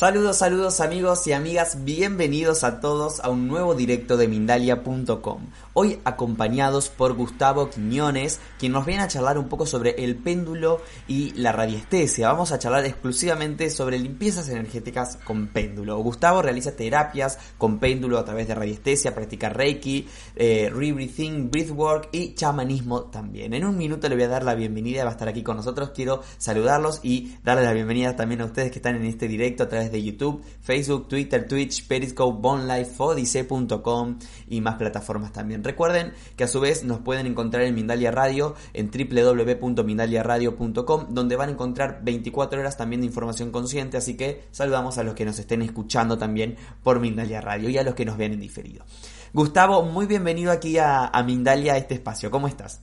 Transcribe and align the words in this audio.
Saludos, 0.00 0.38
saludos 0.38 0.80
amigos 0.80 1.26
y 1.26 1.34
amigas, 1.34 1.84
bienvenidos 1.84 2.64
a 2.64 2.80
todos 2.80 3.20
a 3.20 3.28
un 3.28 3.48
nuevo 3.48 3.74
directo 3.74 4.16
de 4.16 4.28
Mindalia.com. 4.28 5.42
Hoy 5.72 6.00
acompañados 6.04 6.88
por 6.88 7.14
Gustavo 7.14 7.70
Quiñones, 7.70 8.40
quien 8.58 8.72
nos 8.72 8.84
viene 8.84 9.04
a 9.04 9.08
charlar 9.08 9.38
un 9.38 9.48
poco 9.48 9.66
sobre 9.66 9.90
el 10.02 10.16
péndulo 10.16 10.80
y 11.06 11.30
la 11.34 11.52
radiestesia. 11.52 12.32
Vamos 12.32 12.50
a 12.50 12.58
charlar 12.58 12.84
exclusivamente 12.86 13.70
sobre 13.70 14.00
limpiezas 14.00 14.48
energéticas 14.48 15.16
con 15.22 15.46
péndulo. 15.46 15.96
Gustavo 15.98 16.42
realiza 16.42 16.74
terapias 16.74 17.38
con 17.56 17.78
péndulo 17.78 18.18
a 18.18 18.24
través 18.24 18.48
de 18.48 18.56
radiestesia, 18.56 19.14
practica 19.14 19.48
Reiki, 19.48 20.08
eh, 20.34 20.72
Rebreathing, 20.74 21.52
Breathwork 21.52 22.08
y 22.10 22.34
chamanismo 22.34 23.02
también. 23.02 23.54
En 23.54 23.64
un 23.64 23.78
minuto 23.78 24.08
le 24.08 24.16
voy 24.16 24.24
a 24.24 24.28
dar 24.28 24.42
la 24.42 24.56
bienvenida, 24.56 25.04
va 25.04 25.10
a 25.10 25.12
estar 25.12 25.28
aquí 25.28 25.44
con 25.44 25.56
nosotros. 25.56 25.92
Quiero 25.94 26.20
saludarlos 26.36 26.98
y 27.04 27.36
darle 27.44 27.62
la 27.62 27.72
bienvenida 27.72 28.16
también 28.16 28.40
a 28.40 28.46
ustedes 28.46 28.72
que 28.72 28.80
están 28.80 28.96
en 28.96 29.04
este 29.04 29.28
directo 29.28 29.62
a 29.62 29.68
través 29.68 29.92
de 29.92 30.02
YouTube, 30.02 30.42
Facebook, 30.62 31.06
Twitter, 31.06 31.46
Twitch, 31.46 31.86
Periscope, 31.86 32.40
BonLife, 32.40 32.92
Odise.com 32.98 34.18
y 34.48 34.60
más 34.60 34.74
plataformas 34.74 35.32
también. 35.32 35.60
Recuerden 35.70 36.12
que 36.36 36.42
a 36.42 36.48
su 36.48 36.58
vez 36.58 36.82
nos 36.82 36.98
pueden 36.98 37.28
encontrar 37.28 37.62
en 37.62 37.76
Mindalia 37.76 38.10
Radio 38.10 38.56
en 38.72 38.90
www.mindaliaradio.com 38.90 41.14
donde 41.14 41.36
van 41.36 41.50
a 41.50 41.52
encontrar 41.52 42.00
24 42.02 42.58
horas 42.58 42.76
también 42.76 43.02
de 43.02 43.06
información 43.06 43.52
consciente, 43.52 43.96
así 43.96 44.16
que 44.16 44.42
saludamos 44.50 44.98
a 44.98 45.04
los 45.04 45.14
que 45.14 45.24
nos 45.24 45.38
estén 45.38 45.62
escuchando 45.62 46.18
también 46.18 46.56
por 46.82 46.98
Mindalia 46.98 47.40
Radio 47.40 47.68
y 47.68 47.78
a 47.78 47.84
los 47.84 47.94
que 47.94 48.04
nos 48.04 48.18
vean 48.18 48.32
en 48.32 48.40
diferido. 48.40 48.84
Gustavo, 49.32 49.84
muy 49.84 50.06
bienvenido 50.06 50.50
aquí 50.50 50.76
a, 50.76 51.06
a 51.06 51.22
Mindalia, 51.22 51.74
a 51.74 51.78
este 51.78 51.94
espacio. 51.94 52.32
¿Cómo 52.32 52.48
estás? 52.48 52.80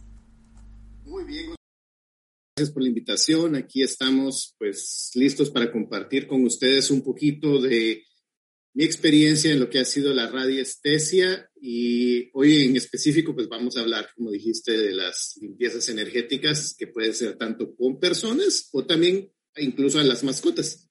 Muy 1.04 1.26
bien, 1.26 1.56
Gracias 2.56 2.74
por 2.74 2.84
la 2.84 2.90
invitación. 2.90 3.58
Aquí 3.58 3.84
estamos 3.84 4.56
pues 4.58 5.12
listos 5.14 5.50
para 5.50 5.74
compartir 5.74 6.26
con 6.26 6.46
ustedes 6.46 6.90
un 6.90 7.02
poquito 7.02 7.62
de 7.62 8.07
mi 8.78 8.84
experiencia 8.84 9.52
en 9.52 9.60
lo 9.60 9.72
que 9.72 9.80
ha 9.80 9.86
sido 9.86 10.14
la 10.14 10.30
radiestesia 10.30 11.50
y 11.60 12.30
hoy 12.34 12.66
en 12.66 12.76
específico 12.76 13.34
pues 13.34 13.50
vamos 13.50 13.76
a 13.76 13.80
hablar, 13.80 14.08
como 14.16 14.30
dijiste, 14.30 14.78
de 14.78 14.94
las 14.94 15.36
limpiezas 15.42 15.90
energéticas 15.90 16.76
que 16.78 16.86
pueden 16.86 17.16
ser 17.16 17.38
tanto 17.38 17.76
con 17.76 18.00
personas 18.00 18.70
o 18.74 18.86
también 18.86 19.32
incluso 19.56 20.00
a 20.00 20.04
las 20.04 20.24
mascotas. 20.24 20.87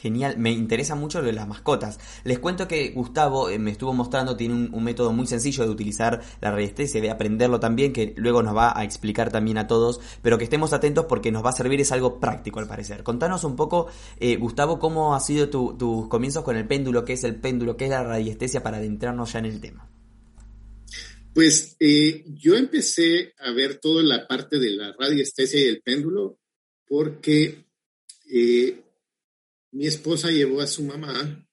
Genial, 0.00 0.38
me 0.38 0.50
interesa 0.50 0.94
mucho 0.94 1.20
lo 1.20 1.26
de 1.26 1.34
las 1.34 1.46
mascotas. 1.46 1.98
Les 2.24 2.38
cuento 2.38 2.66
que 2.66 2.88
Gustavo 2.90 3.50
eh, 3.50 3.58
me 3.58 3.70
estuvo 3.70 3.92
mostrando, 3.92 4.34
tiene 4.34 4.54
un, 4.72 4.82
método 4.82 5.12
muy 5.12 5.26
sencillo 5.26 5.64
de 5.64 5.70
utilizar 5.70 6.22
la 6.40 6.50
radiestesia, 6.50 7.02
de 7.02 7.10
aprenderlo 7.10 7.60
también, 7.60 7.92
que 7.92 8.14
luego 8.16 8.42
nos 8.42 8.56
va 8.56 8.78
a 8.78 8.82
explicar 8.82 9.30
también 9.30 9.58
a 9.58 9.66
todos, 9.66 10.00
pero 10.22 10.38
que 10.38 10.44
estemos 10.44 10.72
atentos 10.72 11.04
porque 11.04 11.30
nos 11.30 11.44
va 11.44 11.50
a 11.50 11.52
servir, 11.52 11.82
es 11.82 11.92
algo 11.92 12.18
práctico 12.18 12.60
al 12.60 12.66
parecer. 12.66 13.02
Contanos 13.02 13.44
un 13.44 13.56
poco, 13.56 13.88
eh, 14.18 14.36
Gustavo, 14.36 14.78
cómo 14.78 15.14
ha 15.14 15.20
sido 15.20 15.50
tus 15.50 16.08
comienzos 16.08 16.44
con 16.44 16.56
el 16.56 16.66
péndulo, 16.66 17.04
qué 17.04 17.12
es 17.12 17.24
el 17.24 17.36
péndulo, 17.36 17.76
qué 17.76 17.84
es 17.84 17.90
la 17.90 18.02
radiestesia 18.02 18.62
para 18.62 18.78
adentrarnos 18.78 19.34
ya 19.34 19.40
en 19.40 19.44
el 19.44 19.60
tema. 19.60 19.86
Pues 21.34 21.76
eh, 21.78 22.24
yo 22.26 22.56
empecé 22.56 23.34
a 23.38 23.52
ver 23.52 23.78
toda 23.78 24.02
la 24.02 24.26
parte 24.26 24.58
de 24.58 24.70
la 24.70 24.94
radiestesia 24.98 25.60
y 25.60 25.68
el 25.68 25.82
péndulo 25.82 26.38
porque 26.88 27.66
mi 29.72 29.86
esposa 29.86 30.30
llevó 30.30 30.60
a 30.60 30.66
su 30.66 30.82
mamá 30.82 31.46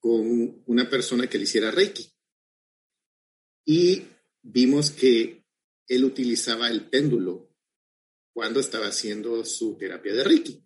con 0.00 0.62
una 0.66 0.88
persona 0.88 1.28
que 1.28 1.38
le 1.38 1.44
hiciera 1.44 1.70
Reiki. 1.70 2.12
Y 3.64 4.04
vimos 4.42 4.90
que 4.90 5.44
él 5.88 6.04
utilizaba 6.04 6.68
el 6.68 6.88
péndulo 6.88 7.52
cuando 8.32 8.60
estaba 8.60 8.88
haciendo 8.88 9.44
su 9.44 9.76
terapia 9.76 10.14
de 10.14 10.24
Reiki. 10.24 10.64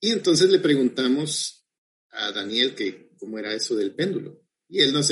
Y 0.00 0.10
entonces 0.10 0.50
le 0.50 0.58
preguntamos 0.58 1.66
a 2.10 2.32
Daniel 2.32 2.74
que 2.74 3.10
cómo 3.16 3.38
era 3.38 3.54
eso 3.54 3.74
del 3.74 3.94
péndulo. 3.94 4.42
Y 4.68 4.80
él 4.80 4.92
nos, 4.92 5.10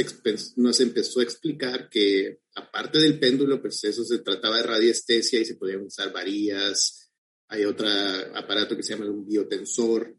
nos 0.56 0.80
empezó 0.80 1.20
a 1.20 1.22
explicar 1.22 1.88
que 1.88 2.40
aparte 2.54 2.98
del 2.98 3.18
péndulo, 3.18 3.60
pues 3.60 3.82
eso 3.84 4.04
se 4.04 4.18
trataba 4.18 4.56
de 4.56 4.62
radiestesia 4.64 5.40
y 5.40 5.44
se 5.44 5.56
podían 5.56 5.82
usar 5.82 6.12
varillas. 6.12 7.12
Hay 7.48 7.64
otro 7.64 7.86
aparato 8.34 8.76
que 8.76 8.82
se 8.82 8.94
llama 8.94 9.10
un 9.10 9.26
biotensor 9.26 10.16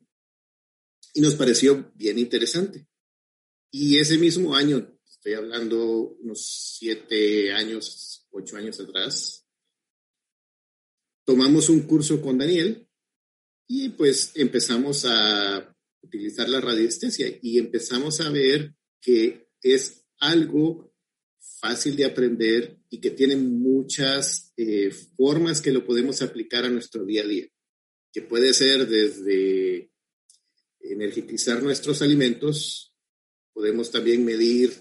y 1.13 1.21
nos 1.21 1.35
pareció 1.35 1.91
bien 1.95 2.19
interesante. 2.19 2.87
Y 3.71 3.97
ese 3.99 4.17
mismo 4.17 4.55
año, 4.55 4.99
estoy 5.09 5.33
hablando 5.33 6.17
unos 6.19 6.75
siete 6.77 7.53
años, 7.53 8.27
ocho 8.31 8.57
años 8.57 8.79
atrás, 8.79 9.45
tomamos 11.25 11.69
un 11.69 11.81
curso 11.81 12.21
con 12.21 12.37
Daniel 12.37 12.87
y 13.67 13.89
pues 13.89 14.31
empezamos 14.35 15.05
a 15.05 15.75
utilizar 16.01 16.49
la 16.49 16.59
radiestesia 16.59 17.27
y 17.41 17.57
empezamos 17.59 18.19
a 18.19 18.29
ver 18.29 18.75
que 18.99 19.47
es 19.61 20.05
algo 20.19 20.93
fácil 21.59 21.95
de 21.95 22.05
aprender 22.05 22.79
y 22.89 22.99
que 22.99 23.11
tiene 23.11 23.35
muchas 23.37 24.51
eh, 24.57 24.91
formas 24.91 25.61
que 25.61 25.71
lo 25.71 25.85
podemos 25.85 26.21
aplicar 26.21 26.65
a 26.65 26.69
nuestro 26.69 27.05
día 27.05 27.23
a 27.23 27.27
día, 27.27 27.47
que 28.11 28.21
puede 28.21 28.53
ser 28.53 28.87
desde 28.87 29.90
energetizar 30.83 31.61
nuestros 31.61 32.01
alimentos, 32.01 32.95
podemos 33.53 33.91
también 33.91 34.25
medir 34.25 34.73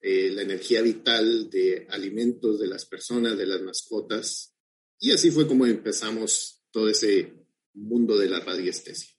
eh, 0.00 0.30
la 0.32 0.42
energía 0.42 0.82
vital 0.82 1.48
de 1.50 1.86
alimentos 1.90 2.58
de 2.58 2.66
las 2.66 2.84
personas, 2.86 3.36
de 3.38 3.46
las 3.46 3.60
mascotas. 3.62 4.54
Y 4.98 5.12
así 5.12 5.30
fue 5.30 5.46
como 5.46 5.66
empezamos 5.66 6.62
todo 6.70 6.88
ese 6.88 7.34
mundo 7.74 8.18
de 8.18 8.28
la 8.28 8.40
radiestesia. 8.40 9.10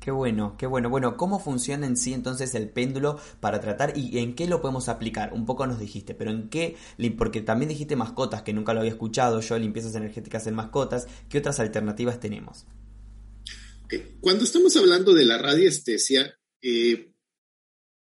Qué 0.00 0.10
bueno, 0.10 0.56
qué 0.56 0.66
bueno. 0.66 0.88
Bueno, 0.88 1.18
¿cómo 1.18 1.38
funciona 1.38 1.86
en 1.86 1.98
sí 1.98 2.14
entonces 2.14 2.54
el 2.54 2.70
péndulo 2.70 3.18
para 3.40 3.60
tratar 3.60 3.98
y 3.98 4.18
en 4.18 4.34
qué 4.34 4.46
lo 4.46 4.62
podemos 4.62 4.88
aplicar? 4.88 5.34
Un 5.34 5.44
poco 5.44 5.66
nos 5.66 5.78
dijiste, 5.78 6.14
pero 6.14 6.30
en 6.30 6.48
qué, 6.48 6.76
porque 7.18 7.42
también 7.42 7.68
dijiste 7.68 7.96
mascotas, 7.96 8.40
que 8.40 8.54
nunca 8.54 8.72
lo 8.72 8.80
había 8.80 8.92
escuchado 8.92 9.40
yo, 9.40 9.58
limpiezas 9.58 9.94
energéticas 9.94 10.46
en 10.46 10.54
mascotas, 10.54 11.06
¿qué 11.28 11.36
otras 11.36 11.60
alternativas 11.60 12.18
tenemos? 12.18 12.66
Cuando 14.20 14.44
estamos 14.44 14.76
hablando 14.76 15.14
de 15.14 15.24
la 15.24 15.38
radiestesia, 15.38 16.38
eh, 16.62 17.12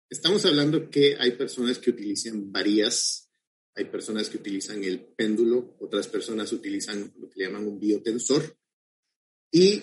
estamos 0.09 0.45
hablando 0.45 0.89
que 0.89 1.15
hay 1.19 1.31
personas 1.31 1.79
que 1.79 1.89
utilizan 1.89 2.51
varías, 2.51 3.31
hay 3.75 3.85
personas 3.85 4.29
que 4.29 4.37
utilizan 4.37 4.83
el 4.83 5.03
péndulo, 5.03 5.75
otras 5.79 6.07
personas 6.07 6.51
utilizan 6.51 7.11
lo 7.17 7.27
que 7.29 7.39
le 7.39 7.45
llaman 7.45 7.67
un 7.67 7.79
biotensor. 7.79 8.55
Y 9.51 9.81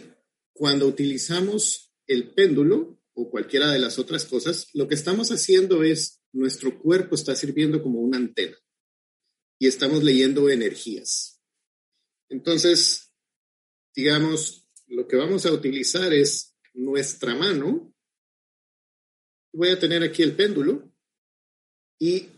cuando 0.53 0.87
utilizamos 0.87 1.93
el 2.07 2.35
péndulo 2.35 3.03
o 3.15 3.29
cualquiera 3.29 3.73
de 3.73 3.81
las 3.81 3.99
otras 3.99 4.25
cosas, 4.25 4.69
lo 4.75 4.87
que 4.87 4.95
estamos 4.95 5.33
haciendo 5.33 5.83
es 5.83 6.21
nuestro 6.33 6.79
cuerpo 6.81 7.17
está 7.17 7.35
sirviendo 7.35 7.83
como 7.83 7.99
una 8.01 8.17
antena 8.17 8.57
y 9.59 9.67
estamos 9.67 10.05
leyendo 10.05 10.49
energías. 10.51 11.43
Entonces, 12.29 13.13
digamos, 13.95 14.70
lo 14.91 15.07
que 15.07 15.17
vamos 15.17 15.47
a 15.47 15.53
utilizar 15.53 16.13
es 16.13 16.57
nuestra 16.75 17.35
mano. 17.35 17.95
Voy 19.53 19.69
a 19.69 19.79
tener 19.79 20.03
aquí 20.03 20.23
el 20.23 20.35
péndulo 20.35 20.93
y 21.99 22.29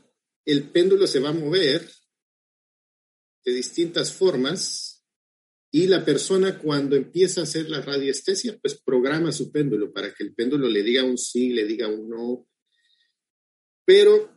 el 0.44 0.70
péndulo 0.70 1.06
se 1.06 1.20
va 1.20 1.30
a 1.30 1.34
mover 1.34 1.90
de 3.44 3.52
distintas 3.52 4.12
formas 4.12 5.04
y 5.70 5.86
la 5.86 6.04
persona 6.04 6.58
cuando 6.58 6.96
empieza 6.96 7.40
a 7.40 7.44
hacer 7.44 7.70
la 7.70 7.80
radiestesia, 7.80 8.58
pues 8.60 8.74
programa 8.74 9.32
su 9.32 9.50
péndulo 9.50 9.90
para 9.90 10.12
que 10.12 10.22
el 10.22 10.34
péndulo 10.34 10.68
le 10.68 10.82
diga 10.82 11.04
un 11.04 11.16
sí, 11.16 11.50
le 11.50 11.64
diga 11.64 11.88
un 11.88 12.10
no. 12.10 12.46
Pero 13.86 14.30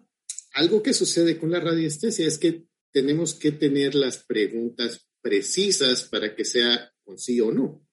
algo 0.54 0.82
que 0.82 0.94
sucede 0.94 1.38
con 1.38 1.52
la 1.52 1.60
radiestesia 1.60 2.26
es 2.26 2.38
que 2.38 2.66
tenemos 2.94 3.34
que 3.34 3.52
tener 3.52 3.94
las 3.94 4.24
preguntas 4.24 5.06
precisas 5.22 6.04
para 6.04 6.34
que 6.34 6.46
sea 6.46 6.94
un 7.04 7.18
sí 7.20 7.42
o 7.42 7.52
no. 7.52 7.85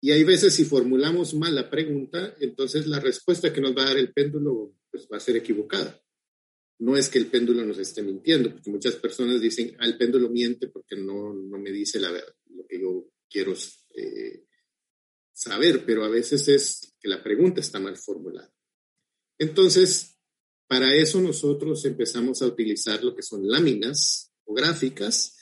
Y 0.00 0.12
hay 0.12 0.24
veces 0.24 0.54
si 0.54 0.64
formulamos 0.64 1.34
mal 1.34 1.54
la 1.54 1.68
pregunta, 1.68 2.34
entonces 2.40 2.86
la 2.86 3.00
respuesta 3.00 3.52
que 3.52 3.60
nos 3.60 3.76
va 3.76 3.82
a 3.82 3.86
dar 3.86 3.98
el 3.98 4.12
péndulo 4.12 4.74
pues, 4.90 5.06
va 5.12 5.18
a 5.18 5.20
ser 5.20 5.36
equivocada. 5.36 6.02
No 6.78 6.96
es 6.96 7.10
que 7.10 7.18
el 7.18 7.26
péndulo 7.26 7.64
nos 7.64 7.78
esté 7.78 8.02
mintiendo, 8.02 8.50
porque 8.52 8.70
muchas 8.70 8.96
personas 8.96 9.40
dicen, 9.40 9.76
ah, 9.78 9.84
el 9.84 9.98
péndulo 9.98 10.30
miente 10.30 10.68
porque 10.68 10.96
no, 10.96 11.34
no 11.34 11.58
me 11.58 11.70
dice 11.70 12.00
la 12.00 12.10
verdad, 12.10 12.34
lo 12.48 12.66
que 12.66 12.80
yo 12.80 13.10
quiero 13.28 13.52
eh, 13.94 14.46
saber, 15.34 15.84
pero 15.84 16.04
a 16.04 16.08
veces 16.08 16.48
es 16.48 16.96
que 16.98 17.08
la 17.08 17.22
pregunta 17.22 17.60
está 17.60 17.78
mal 17.78 17.98
formulada. 17.98 18.50
Entonces, 19.38 20.18
para 20.66 20.94
eso 20.94 21.20
nosotros 21.20 21.84
empezamos 21.84 22.40
a 22.40 22.46
utilizar 22.46 23.04
lo 23.04 23.14
que 23.14 23.22
son 23.22 23.46
láminas 23.46 24.32
o 24.44 24.54
gráficas, 24.54 25.36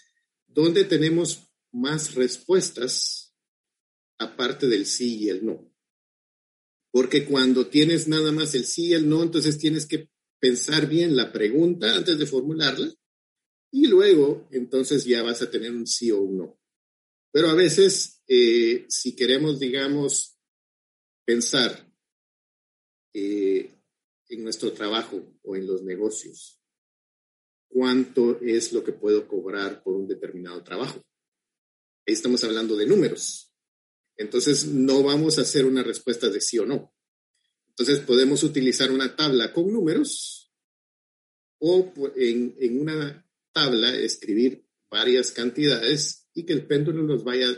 donde 0.46 0.84
tenemos 0.84 1.48
más 1.70 2.14
respuestas 2.14 3.27
aparte 4.18 4.66
del 4.66 4.86
sí 4.86 5.18
y 5.18 5.28
el 5.28 5.44
no. 5.44 5.72
Porque 6.90 7.24
cuando 7.26 7.68
tienes 7.68 8.08
nada 8.08 8.32
más 8.32 8.54
el 8.54 8.64
sí 8.64 8.86
y 8.86 8.94
el 8.94 9.08
no, 9.08 9.22
entonces 9.22 9.58
tienes 9.58 9.86
que 9.86 10.08
pensar 10.40 10.88
bien 10.88 11.16
la 11.16 11.32
pregunta 11.32 11.94
antes 11.94 12.18
de 12.18 12.26
formularla 12.26 12.92
y 13.70 13.86
luego 13.86 14.48
entonces 14.50 15.04
ya 15.04 15.22
vas 15.22 15.42
a 15.42 15.50
tener 15.50 15.72
un 15.72 15.86
sí 15.86 16.10
o 16.10 16.20
un 16.20 16.38
no. 16.38 16.60
Pero 17.30 17.50
a 17.50 17.54
veces, 17.54 18.22
eh, 18.26 18.86
si 18.88 19.14
queremos, 19.14 19.58
digamos, 19.58 20.38
pensar 21.26 21.92
eh, 23.12 23.70
en 24.28 24.42
nuestro 24.42 24.72
trabajo 24.72 25.38
o 25.42 25.56
en 25.56 25.66
los 25.66 25.82
negocios, 25.82 26.58
cuánto 27.68 28.40
es 28.40 28.72
lo 28.72 28.82
que 28.82 28.92
puedo 28.92 29.28
cobrar 29.28 29.82
por 29.82 29.94
un 29.94 30.08
determinado 30.08 30.62
trabajo. 30.62 31.02
Ahí 32.06 32.14
estamos 32.14 32.42
hablando 32.44 32.76
de 32.76 32.86
números. 32.86 33.47
Entonces, 34.18 34.66
no 34.66 35.02
vamos 35.02 35.38
a 35.38 35.42
hacer 35.42 35.64
una 35.64 35.82
respuesta 35.82 36.28
de 36.28 36.42
sí 36.42 36.58
o 36.58 36.66
no. 36.66 36.94
Entonces, 37.68 38.00
podemos 38.00 38.42
utilizar 38.42 38.90
una 38.90 39.16
tabla 39.16 39.52
con 39.54 39.72
números 39.72 40.52
o 41.60 41.92
en, 42.16 42.54
en 42.60 42.80
una 42.80 43.26
tabla 43.52 43.96
escribir 43.96 44.66
varias 44.90 45.32
cantidades 45.32 46.28
y 46.34 46.44
que 46.44 46.52
el 46.52 46.66
péndulo 46.66 47.02
nos 47.02 47.24
vaya 47.24 47.48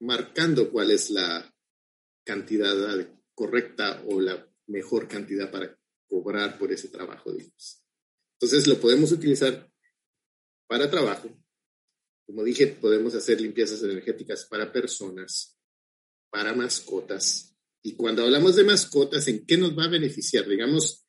marcando 0.00 0.70
cuál 0.70 0.90
es 0.90 1.10
la 1.10 1.54
cantidad 2.24 2.74
correcta 3.34 4.02
o 4.06 4.20
la 4.20 4.48
mejor 4.66 5.08
cantidad 5.08 5.50
para 5.50 5.78
cobrar 6.06 6.58
por 6.58 6.72
ese 6.72 6.88
trabajo, 6.88 7.30
Entonces 7.30 8.66
lo 8.66 8.80
podemos 8.80 9.12
utilizar 9.12 9.70
para 10.66 10.90
trabajo. 10.90 11.28
Como 12.26 12.42
dije, 12.42 12.68
podemos 12.68 13.14
hacer 13.14 13.40
limpiezas 13.40 13.82
energéticas 13.82 14.46
para 14.46 14.72
personas, 14.72 15.53
para 16.34 16.52
mascotas. 16.52 17.56
Y 17.80 17.92
cuando 17.92 18.24
hablamos 18.24 18.56
de 18.56 18.64
mascotas, 18.64 19.28
¿en 19.28 19.46
qué 19.46 19.56
nos 19.56 19.78
va 19.78 19.84
a 19.84 19.88
beneficiar? 19.88 20.48
Digamos, 20.48 21.06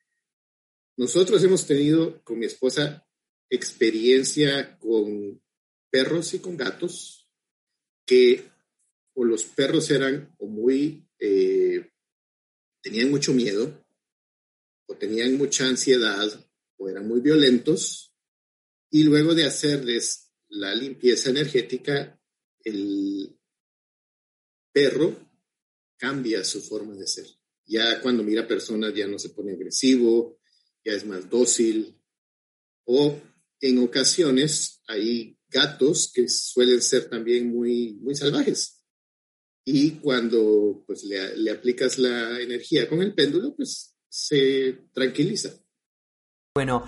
nosotros 0.98 1.44
hemos 1.44 1.66
tenido 1.66 2.24
con 2.24 2.38
mi 2.38 2.46
esposa 2.46 3.08
experiencia 3.50 4.78
con 4.78 5.42
perros 5.90 6.36
y 6.36 6.40
con 6.40 6.56
gatos 6.56 7.28
que 8.06 8.52
o 9.16 9.26
los 9.26 9.46
perros 9.46 9.90
eran 9.90 10.36
o 10.38 10.46
muy, 10.46 11.10
eh, 11.18 11.90
tenían 12.84 13.10
mucho 13.10 13.34
miedo 13.34 13.84
o 14.88 14.96
tenían 14.96 15.40
mucha 15.40 15.66
ansiedad 15.66 16.48
o 16.78 16.88
eran 16.88 17.08
muy 17.08 17.20
violentos 17.20 18.14
y 18.92 19.02
luego 19.02 19.34
de 19.34 19.46
hacerles 19.46 20.32
la 20.50 20.76
limpieza 20.76 21.32
energética, 21.32 22.22
el 22.64 23.35
perro 24.76 25.18
cambia 25.98 26.44
su 26.44 26.62
forma 26.62 26.96
de 26.96 27.08
ser. 27.08 27.26
Ya 27.66 28.02
cuando 28.02 28.24
mira 28.24 28.46
personas 28.46 28.94
ya 28.94 29.08
no 29.08 29.18
se 29.18 29.30
pone 29.30 29.54
agresivo, 29.54 30.38
ya 30.84 30.92
es 30.92 31.06
más 31.06 31.30
dócil 31.30 31.98
o 32.84 33.18
en 33.62 33.80
ocasiones 33.80 34.82
hay 34.88 35.40
gatos 35.48 36.12
que 36.14 36.28
suelen 36.28 36.82
ser 36.82 37.10
también 37.10 37.48
muy, 37.48 37.94
muy 38.02 38.16
salvajes. 38.16 38.84
Y 39.64 39.92
cuando 39.92 40.84
pues, 40.86 41.06
le, 41.06 41.38
le 41.38 41.52
aplicas 41.52 41.98
la 41.98 42.42
energía 42.42 42.90
con 42.90 43.02
el 43.02 43.16
péndulo, 43.16 43.56
pues 43.56 43.96
se 44.10 44.90
tranquiliza. 44.92 45.58
Bueno, 46.58 46.84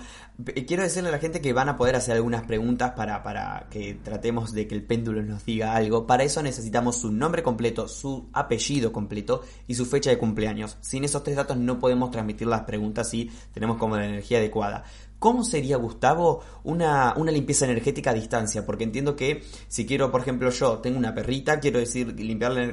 quiero 0.66 0.82
decirle 0.82 1.10
a 1.10 1.12
la 1.12 1.18
gente 1.18 1.42
que 1.42 1.52
van 1.52 1.68
a 1.68 1.76
poder 1.76 1.94
hacer 1.94 2.14
algunas 2.14 2.42
preguntas 2.44 2.92
para, 2.92 3.22
para, 3.22 3.66
que 3.70 3.92
tratemos 4.02 4.54
de 4.54 4.66
que 4.66 4.74
el 4.74 4.82
péndulo 4.82 5.22
nos 5.22 5.44
diga 5.44 5.76
algo. 5.76 6.06
Para 6.06 6.24
eso 6.24 6.42
necesitamos 6.42 6.96
su 6.96 7.12
nombre 7.12 7.42
completo, 7.42 7.86
su 7.86 8.30
apellido 8.32 8.94
completo 8.94 9.42
y 9.66 9.74
su 9.74 9.84
fecha 9.84 10.08
de 10.08 10.16
cumpleaños. 10.16 10.78
Sin 10.80 11.04
esos 11.04 11.22
tres 11.22 11.36
datos 11.36 11.58
no 11.58 11.78
podemos 11.78 12.10
transmitir 12.10 12.46
las 12.46 12.62
preguntas 12.62 13.10
si 13.10 13.30
tenemos 13.52 13.76
como 13.76 13.98
la 13.98 14.06
energía 14.06 14.38
adecuada. 14.38 14.84
¿Cómo 15.18 15.44
sería, 15.44 15.76
Gustavo, 15.76 16.42
una, 16.64 17.12
una, 17.18 17.30
limpieza 17.30 17.66
energética 17.66 18.12
a 18.12 18.14
distancia? 18.14 18.64
Porque 18.64 18.84
entiendo 18.84 19.16
que 19.16 19.42
si 19.68 19.84
quiero, 19.84 20.10
por 20.10 20.22
ejemplo, 20.22 20.48
yo 20.48 20.78
tengo 20.78 20.96
una 20.96 21.14
perrita, 21.14 21.60
quiero 21.60 21.78
decir, 21.78 22.18
limpiarle, 22.18 22.72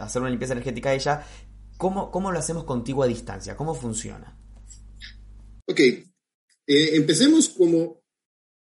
hacer 0.00 0.22
una 0.22 0.30
limpieza 0.30 0.52
energética 0.52 0.90
a 0.90 0.94
ella, 0.94 1.26
¿cómo, 1.76 2.12
¿cómo 2.12 2.30
lo 2.30 2.38
hacemos 2.38 2.62
contigo 2.62 3.02
a 3.02 3.08
distancia? 3.08 3.56
¿Cómo 3.56 3.74
funciona? 3.74 4.36
Ok, 5.68 5.80
eh, 6.66 6.96
empecemos 6.96 7.48
como, 7.48 8.02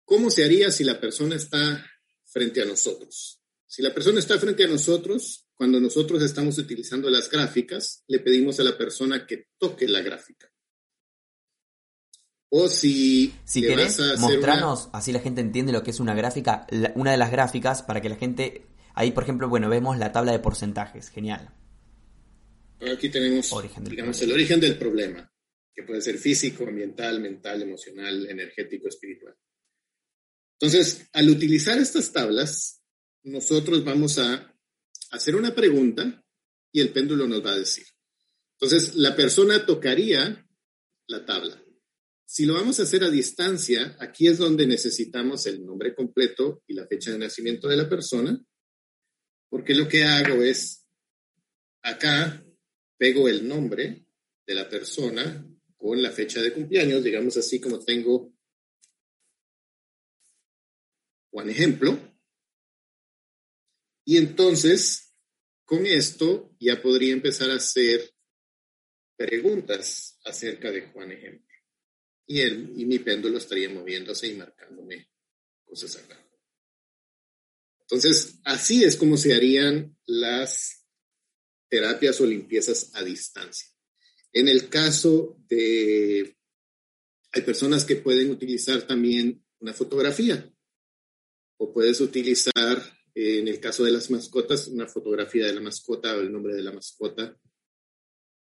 ¿cómo 0.06 0.30
se 0.30 0.44
haría 0.44 0.72
si 0.72 0.84
la 0.84 1.00
persona 1.00 1.36
está 1.36 1.86
frente 2.26 2.62
a 2.62 2.66
nosotros? 2.66 3.42
Si 3.68 3.82
la 3.82 3.94
persona 3.94 4.20
está 4.20 4.38
frente 4.38 4.64
a 4.66 4.68
nosotros, 4.68 5.48
cuando 5.54 5.80
nosotros 5.80 6.22
estamos 6.24 6.58
utilizando 6.58 7.10
las 7.10 7.30
gráficas, 7.30 8.04
le 8.08 8.20
pedimos 8.20 8.60
a 8.60 8.64
la 8.64 8.78
persona 8.78 9.26
que 9.26 9.50
toque 9.58 9.88
la 9.88 10.02
gráfica. 10.02 10.52
O 12.50 12.68
si, 12.68 13.34
si 13.46 13.62
querés 13.62 13.98
mostrarnos, 14.20 14.90
así 14.92 15.14
la 15.14 15.22
gente 15.22 15.40
entiende 15.40 15.72
lo 15.72 15.84
que 15.84 15.92
es 15.92 16.02
una 16.02 16.14
gráfica, 16.14 16.68
una 16.96 17.12
de 17.12 17.18
las 17.18 17.32
gráficas 17.32 17.82
para 17.82 18.02
que 18.02 18.10
la 18.10 18.18
gente, 18.18 18.68
ahí 18.94 19.12
por 19.12 19.24
ejemplo, 19.24 19.48
bueno, 19.48 19.70
vemos 19.70 19.98
la 19.98 20.12
tabla 20.12 20.34
de 20.34 20.40
porcentajes, 20.40 21.10
genial. 21.10 21.54
Aquí 22.92 23.10
tenemos, 23.10 23.54
digamos, 23.84 24.22
el 24.22 24.34
origen 24.34 24.60
del 24.60 24.78
problema, 24.78 25.31
que 25.74 25.84
puede 25.84 26.02
ser 26.02 26.18
físico, 26.18 26.68
ambiental, 26.68 27.20
mental, 27.20 27.62
emocional, 27.62 28.30
energético, 28.30 28.88
espiritual. 28.88 29.36
Entonces, 30.60 31.08
al 31.14 31.30
utilizar 31.30 31.80
estas 31.80 32.12
tablas, 32.12 32.82
nosotros 33.24 33.84
vamos 33.84 34.18
a 34.20 34.56
hacer 35.12 35.36
una 35.36 35.56
pregunta 35.56 36.24
y 36.72 36.82
el 36.82 36.92
péndulo 36.94 37.28
nos 37.28 37.46
va 37.46 37.54
a 37.54 37.60
decir. 37.60 37.86
Entonces, 38.60 38.96
la 38.96 39.16
persona 39.16 39.66
tocaría 39.66 40.48
la 41.08 41.26
tabla 41.26 41.62
si 42.32 42.46
lo 42.46 42.54
vamos 42.54 42.80
a 42.80 42.84
hacer 42.84 43.04
a 43.04 43.10
distancia, 43.10 43.98
aquí 44.00 44.26
es 44.26 44.38
donde 44.38 44.66
necesitamos 44.66 45.46
el 45.48 45.66
nombre 45.66 45.94
completo 45.94 46.64
y 46.66 46.74
la 46.74 46.88
fecha 46.88 47.12
de 47.12 47.18
nacimiento 47.18 47.68
de 47.68 47.76
la 47.76 47.90
persona, 47.90 48.42
porque 49.50 49.76
lo 49.76 49.86
que 49.86 50.06
hago 50.06 50.42
es, 50.42 50.88
acá 51.82 52.42
pego 52.98 53.28
el 53.28 53.46
nombre 53.46 54.06
de 54.48 54.56
la 54.56 54.70
persona 54.70 55.46
con 55.82 56.00
la 56.02 56.12
fecha 56.12 56.40
de 56.42 56.54
cumpleaños, 56.54 57.04
digamos 57.04 57.36
así 57.38 57.60
como 57.60 57.80
tengo 57.80 58.32
Juan 61.32 61.50
ejemplo, 61.50 61.98
y 64.06 64.18
entonces 64.18 65.16
con 65.66 65.88
esto 65.88 66.56
ya 66.60 66.82
podría 66.82 67.14
empezar 67.14 67.50
a 67.50 67.56
hacer 67.56 68.14
preguntas 69.18 70.20
acerca 70.26 70.70
de 70.70 70.82
Juan 70.82 71.14
ejemplo 71.14 71.56
y, 72.28 72.42
y 72.42 72.86
mi 72.86 73.00
péndulo 73.00 73.40
estaría 73.40 73.70
moviéndose 73.70 74.28
y 74.28 74.36
marcándome 74.36 75.10
cosas 75.64 75.96
acá. 75.96 76.18
Entonces, 77.82 78.40
así 78.44 78.84
es 78.84 78.96
como 78.96 79.18
se 79.18 79.34
harían 79.34 79.98
las 80.06 80.86
terapias 81.70 82.22
o 82.22 82.26
limpiezas 82.26 82.92
a 82.94 83.04
distancia. 83.04 83.71
En 84.34 84.48
el 84.48 84.70
caso 84.70 85.38
de, 85.48 86.38
hay 87.32 87.42
personas 87.42 87.86
que 87.86 87.98
pueden 87.98 88.32
utilizar 88.32 88.88
también 88.88 89.44
una 89.60 89.74
fotografía 89.74 90.52
o 91.58 91.72
puedes 91.72 92.02
utilizar, 92.02 92.82
en 93.14 93.48
el 93.48 93.60
caso 93.60 93.84
de 93.84 93.92
las 93.92 94.10
mascotas, 94.10 94.68
una 94.68 94.88
fotografía 94.88 95.46
de 95.46 95.54
la 95.54 95.62
mascota 95.62 96.16
o 96.16 96.22
el 96.22 96.32
nombre 96.32 96.56
de 96.56 96.64
la 96.64 96.72
mascota. 96.72 97.38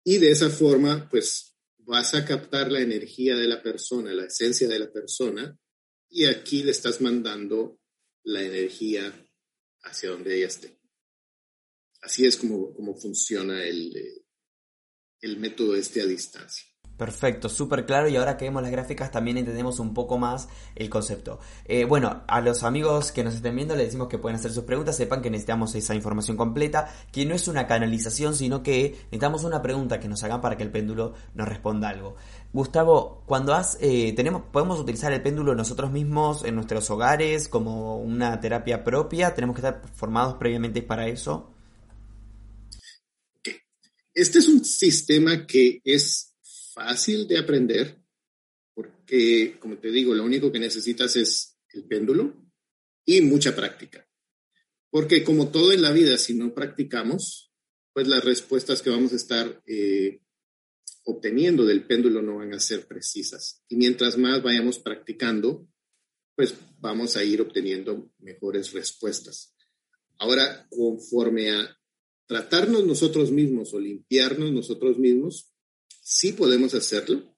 Y 0.05 0.19
de 0.19 0.31
esa 0.31 0.49
forma, 0.51 1.09
pues 1.11 1.57
vas 1.79 2.15
a 2.15 2.25
captar 2.25 2.71
la 2.71 2.81
energía 2.81 3.37
de 3.37 3.49
la 3.49 3.63
persona, 3.63 4.13
la 4.13 4.27
esencia 4.27 4.69
de 4.69 4.79
la 4.79 4.93
persona, 4.93 5.59
y 6.09 6.27
aquí 6.27 6.63
le 6.63 6.71
estás 6.71 7.01
mandando 7.01 7.81
la 8.25 8.43
energía 8.43 9.13
hacia 9.83 10.11
donde 10.11 10.37
ella 10.37 10.47
esté. 10.47 10.79
Así 12.03 12.27
es 12.27 12.37
como, 12.37 12.73
como 12.75 12.97
funciona 12.97 13.65
el, 13.65 14.20
el 15.23 15.39
método 15.39 15.75
este 15.75 16.03
a 16.03 16.07
distancia. 16.07 16.71
Perfecto, 17.01 17.49
súper 17.49 17.87
claro 17.87 18.09
y 18.09 18.17
ahora 18.17 18.37
que 18.37 18.45
vemos 18.45 18.61
las 18.61 18.71
gráficas 18.71 19.11
también 19.11 19.39
entendemos 19.39 19.79
un 19.81 19.95
poco 19.95 20.19
más 20.19 20.51
el 20.77 20.91
concepto. 20.91 21.41
Eh, 21.65 21.87
bueno, 21.87 22.25
a 22.29 22.43
los 22.43 22.63
amigos 22.63 23.11
que 23.11 23.25
nos 23.25 23.35
estén 23.35 23.57
viendo 23.57 23.75
les 23.75 23.87
decimos 23.87 24.09
que 24.09 24.19
pueden 24.19 24.37
hacer 24.37 24.53
sus 24.53 24.65
preguntas, 24.65 24.99
sepan 24.99 25.23
que 25.23 25.31
necesitamos 25.31 25.75
esa 25.75 25.95
información 25.95 26.37
completa, 26.37 26.93
que 27.11 27.25
no 27.25 27.35
es 27.35 27.49
una 27.49 27.67
canalización, 27.67 28.35
sino 28.35 28.63
que 28.63 28.99
necesitamos 29.05 29.45
una 29.45 29.63
pregunta 29.63 29.99
que 29.99 30.09
nos 30.09 30.23
hagan 30.25 30.43
para 30.43 30.59
que 30.59 30.63
el 30.63 30.71
péndulo 30.71 31.15
nos 31.33 31.49
responda 31.49 31.89
algo. 31.89 32.17
Gustavo, 32.53 33.23
cuando 33.25 33.55
has, 33.55 33.79
eh, 33.81 34.13
tenemos, 34.15 34.43
podemos 34.53 34.79
utilizar 34.79 35.11
el 35.11 35.23
péndulo 35.23 35.55
nosotros 35.55 35.91
mismos 35.91 36.45
en 36.45 36.55
nuestros 36.55 36.91
hogares 36.91 37.49
como 37.49 37.97
una 37.97 38.41
terapia 38.41 38.85
propia, 38.85 39.35
tenemos 39.35 39.57
que 39.57 39.67
estar 39.67 39.81
formados 39.95 40.35
previamente 40.35 40.83
para 40.83 41.09
eso. 41.09 41.55
Este 44.21 44.39
es 44.39 44.49
un 44.49 44.63
sistema 44.63 45.47
que 45.47 45.81
es 45.83 46.35
fácil 46.75 47.27
de 47.27 47.39
aprender 47.39 47.97
porque, 48.75 49.57
como 49.59 49.79
te 49.79 49.91
digo, 49.91 50.15
lo 50.15 50.25
único 50.25 50.53
que 50.53 50.59
necesitas 50.59 51.17
es 51.17 51.59
el 51.73 51.85
péndulo 51.85 52.37
y 53.07 53.23
mucha 53.23 53.57
práctica. 53.57 54.07
Porque 54.91 55.25
como 55.25 55.51
todo 55.51 55.73
en 55.73 55.81
la 55.81 55.91
vida, 55.93 56.19
si 56.19 56.35
no 56.35 56.53
practicamos, 56.53 57.51
pues 57.95 58.09
las 58.09 58.23
respuestas 58.23 58.83
que 58.83 58.91
vamos 58.91 59.15
a 59.15 59.17
estar 59.17 59.63
eh, 59.67 60.21
obteniendo 61.05 61.65
del 61.65 61.87
péndulo 61.87 62.21
no 62.21 62.37
van 62.37 62.53
a 62.53 62.61
ser 62.61 62.87
precisas. 62.87 63.65
Y 63.69 63.77
mientras 63.77 64.19
más 64.19 64.43
vayamos 64.43 64.81
practicando, 64.81 65.67
pues 66.37 66.55
vamos 66.79 67.17
a 67.17 67.25
ir 67.25 67.41
obteniendo 67.41 68.13
mejores 68.19 68.75
respuestas. 68.75 69.55
Ahora, 70.19 70.67
conforme 70.69 71.53
a 71.53 71.80
tratarnos 72.31 72.87
nosotros 72.87 73.33
mismos 73.33 73.75
o 73.75 73.81
limpiarnos 73.81 74.53
nosotros 74.53 74.97
mismos, 74.99 75.53
sí 76.01 76.33
podemos 76.33 76.75
hacerlo, 76.75 77.37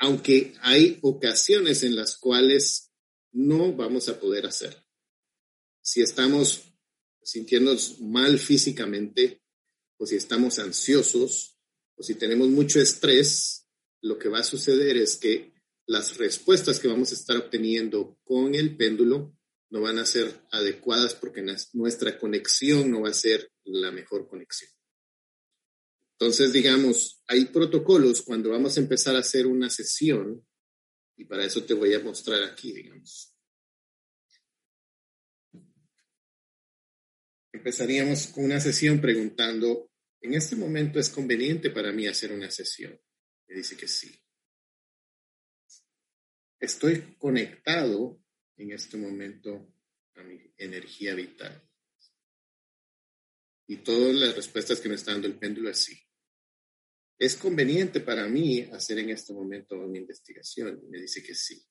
aunque 0.00 0.52
hay 0.62 0.98
ocasiones 1.00 1.84
en 1.84 1.94
las 1.94 2.16
cuales 2.16 2.92
no 3.30 3.72
vamos 3.72 4.08
a 4.08 4.18
poder 4.18 4.46
hacerlo. 4.46 4.84
Si 5.80 6.02
estamos 6.02 6.74
sintiéndonos 7.22 8.00
mal 8.00 8.36
físicamente, 8.40 9.44
o 9.96 10.06
si 10.06 10.16
estamos 10.16 10.58
ansiosos, 10.58 11.56
o 11.94 12.02
si 12.02 12.16
tenemos 12.16 12.48
mucho 12.48 12.80
estrés, 12.80 13.68
lo 14.00 14.18
que 14.18 14.28
va 14.28 14.40
a 14.40 14.42
suceder 14.44 14.96
es 14.96 15.14
que 15.14 15.54
las 15.86 16.16
respuestas 16.16 16.80
que 16.80 16.88
vamos 16.88 17.12
a 17.12 17.14
estar 17.14 17.36
obteniendo 17.36 18.18
con 18.24 18.56
el 18.56 18.76
péndulo 18.76 19.38
no 19.70 19.80
van 19.80 19.98
a 19.98 20.06
ser 20.06 20.40
adecuadas 20.50 21.14
porque 21.14 21.44
nuestra 21.72 22.18
conexión 22.18 22.90
no 22.90 23.02
va 23.02 23.10
a 23.10 23.14
ser 23.14 23.50
la 23.64 23.90
mejor 23.90 24.28
conexión. 24.28 24.70
Entonces, 26.18 26.52
digamos, 26.52 27.22
hay 27.26 27.46
protocolos 27.46 28.22
cuando 28.22 28.50
vamos 28.50 28.76
a 28.76 28.80
empezar 28.80 29.16
a 29.16 29.20
hacer 29.20 29.46
una 29.46 29.68
sesión, 29.68 30.46
y 31.16 31.24
para 31.24 31.44
eso 31.44 31.64
te 31.64 31.74
voy 31.74 31.92
a 31.94 32.00
mostrar 32.00 32.42
aquí, 32.44 32.72
digamos. 32.72 33.36
Empezaríamos 37.52 38.28
con 38.28 38.44
una 38.44 38.60
sesión 38.60 39.00
preguntando, 39.00 39.90
¿en 40.20 40.34
este 40.34 40.56
momento 40.56 40.98
es 40.98 41.10
conveniente 41.10 41.70
para 41.70 41.92
mí 41.92 42.06
hacer 42.06 42.32
una 42.32 42.50
sesión? 42.50 43.00
Me 43.48 43.56
dice 43.56 43.76
que 43.76 43.88
sí. 43.88 44.18
Estoy 46.60 47.16
conectado 47.18 48.23
en 48.56 48.72
este 48.72 48.96
momento 48.96 49.74
a 50.14 50.22
mi 50.22 50.40
energía 50.56 51.14
vital. 51.14 51.62
Y 53.66 53.78
todas 53.78 54.14
las 54.14 54.36
respuestas 54.36 54.80
que 54.80 54.88
me 54.88 54.94
está 54.94 55.12
dando 55.12 55.26
el 55.26 55.38
péndulo 55.38 55.70
es 55.70 55.78
sí. 55.78 55.98
¿Es 57.18 57.36
conveniente 57.36 58.00
para 58.00 58.28
mí 58.28 58.60
hacer 58.72 58.98
en 58.98 59.10
este 59.10 59.32
momento 59.32 59.76
una 59.76 59.98
investigación? 59.98 60.82
me 60.90 61.00
dice 61.00 61.22
que 61.22 61.34
sí. 61.34 61.64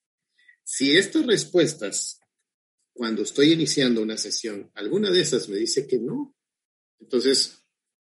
Si 0.63 0.95
estas 0.95 1.25
respuestas, 1.25 2.19
cuando 2.93 3.23
estoy 3.23 3.51
iniciando 3.51 4.01
una 4.01 4.17
sesión, 4.17 4.71
alguna 4.73 5.11
de 5.11 5.21
esas 5.21 5.49
me 5.49 5.57
dice 5.57 5.85
que 5.85 5.99
no, 5.99 6.35
entonces 6.99 7.65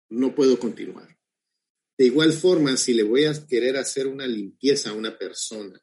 no 0.08 0.34
puedo 0.34 0.58
continuar. 0.58 1.16
De 1.96 2.06
igual 2.06 2.32
forma, 2.32 2.76
si 2.76 2.94
le 2.94 3.04
voy 3.04 3.24
a 3.24 3.46
querer 3.46 3.76
hacer 3.76 4.06
una 4.06 4.26
limpieza 4.26 4.90
a 4.90 4.94
una 4.94 5.16
persona 5.16 5.80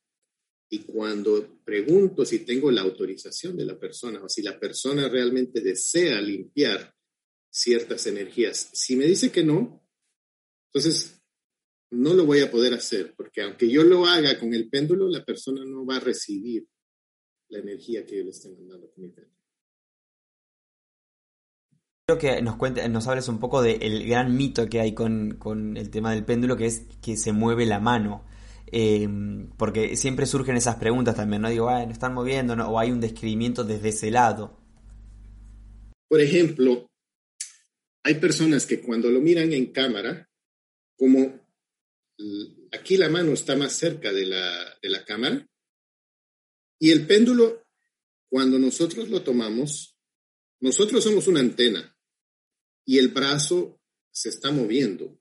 y 0.70 0.80
cuando 0.80 1.62
pregunto 1.64 2.26
si 2.26 2.40
tengo 2.40 2.70
la 2.72 2.82
autorización 2.82 3.56
de 3.56 3.66
la 3.66 3.80
persona 3.80 4.22
o 4.24 4.30
si 4.30 4.42
la 4.42 4.60
persona 4.60 5.08
realmente 5.08 5.62
desea 5.62 6.20
limpiar 6.22 6.94
ciertas 7.50 8.06
energías, 8.08 8.70
si 8.74 8.96
me 8.96 9.06
dice 9.06 9.32
que 9.32 9.44
no, 9.44 9.82
entonces 10.68 11.22
no 11.92 12.14
lo 12.14 12.26
voy 12.26 12.42
a 12.42 12.52
poder 12.52 12.74
hacer, 12.74 13.14
porque 13.16 13.42
aunque 13.42 13.70
yo 13.70 13.84
lo 13.84 14.06
haga 14.06 14.38
con 14.40 14.54
el 14.54 14.70
péndulo, 14.70 15.08
la 15.08 15.24
persona 15.24 15.64
no 15.66 15.86
va 15.86 15.98
a 15.98 16.02
recibir 16.02 16.68
la 17.50 17.60
energía 17.60 18.06
que 18.06 18.18
yo 18.18 18.24
le 18.24 18.32
estoy 18.32 18.52
mandando 18.56 18.92
con 18.92 19.04
mi 19.04 19.10
péndulo. 19.10 19.38
Quiero 22.06 22.20
que 22.20 22.42
nos 22.42 22.56
cuente, 22.56 22.88
nos 22.88 23.08
hables 23.08 23.28
un 23.28 23.40
poco 23.40 23.62
del 23.62 24.08
gran 24.08 24.36
mito 24.36 24.68
que 24.68 24.80
hay 24.80 24.94
con, 24.94 25.76
el 25.76 25.90
tema 25.90 26.14
del 26.14 26.24
péndulo, 26.24 26.56
que 26.56 26.66
es 26.66 26.86
que 27.02 27.18
se 27.18 27.34
mueve 27.34 27.66
la 27.66 27.80
mano. 27.80 28.24
Em, 28.72 29.50
porque 29.58 29.96
siempre 29.96 30.26
surgen 30.26 30.58
esas 30.58 30.76
preguntas 30.76 31.16
también, 31.16 31.42
¿no? 31.42 31.50
Digo, 31.50 31.66
bueno, 31.66 31.92
están 31.92 32.14
moviendo, 32.14 32.54
o 32.54 32.80
hay 32.80 32.92
un 32.92 33.00
describimiento 33.00 33.64
desde 33.64 33.90
ese 33.90 34.12
lado. 34.12 34.58
Por 36.10 36.22
ejemplo, 36.22 36.90
hay 38.04 38.16
personas 38.16 38.66
que 38.66 38.82
cuando 38.82 39.10
lo 39.10 39.22
miran 39.22 39.52
en 39.54 39.72
cámara, 39.72 40.30
como 40.98 41.40
aquí 42.72 42.98
la 42.98 43.10
mano 43.10 43.32
está 43.32 43.56
más 43.56 43.74
cerca 43.74 44.12
de 44.12 44.26
la, 44.26 44.78
de 44.82 44.90
la 44.90 45.06
cámara 45.06 45.48
y 46.80 46.92
el 46.92 47.06
péndulo, 47.08 47.64
cuando 48.30 48.60
nosotros 48.60 49.10
lo 49.10 49.24
tomamos, 49.24 49.98
nosotros 50.60 51.04
somos 51.04 51.28
una 51.28 51.40
antena 51.40 51.98
y 52.86 52.98
el 52.98 53.10
brazo 53.10 53.80
se 54.12 54.30
está 54.30 54.52
moviendo. 54.52 55.20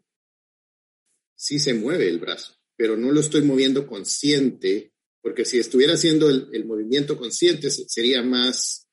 Sí 1.34 1.58
se 1.58 1.74
mueve 1.74 2.08
el 2.08 2.18
brazo, 2.18 2.54
pero 2.76 2.96
no 2.96 3.12
lo 3.12 3.20
estoy 3.20 3.42
moviendo 3.42 3.86
consciente, 3.86 4.92
porque 5.22 5.44
si 5.44 5.58
estuviera 5.58 5.94
haciendo 5.94 6.28
el, 6.28 6.64
movimiento 6.64 7.16
consciente 7.16 7.70
sería 7.70 8.22
más 8.22 8.88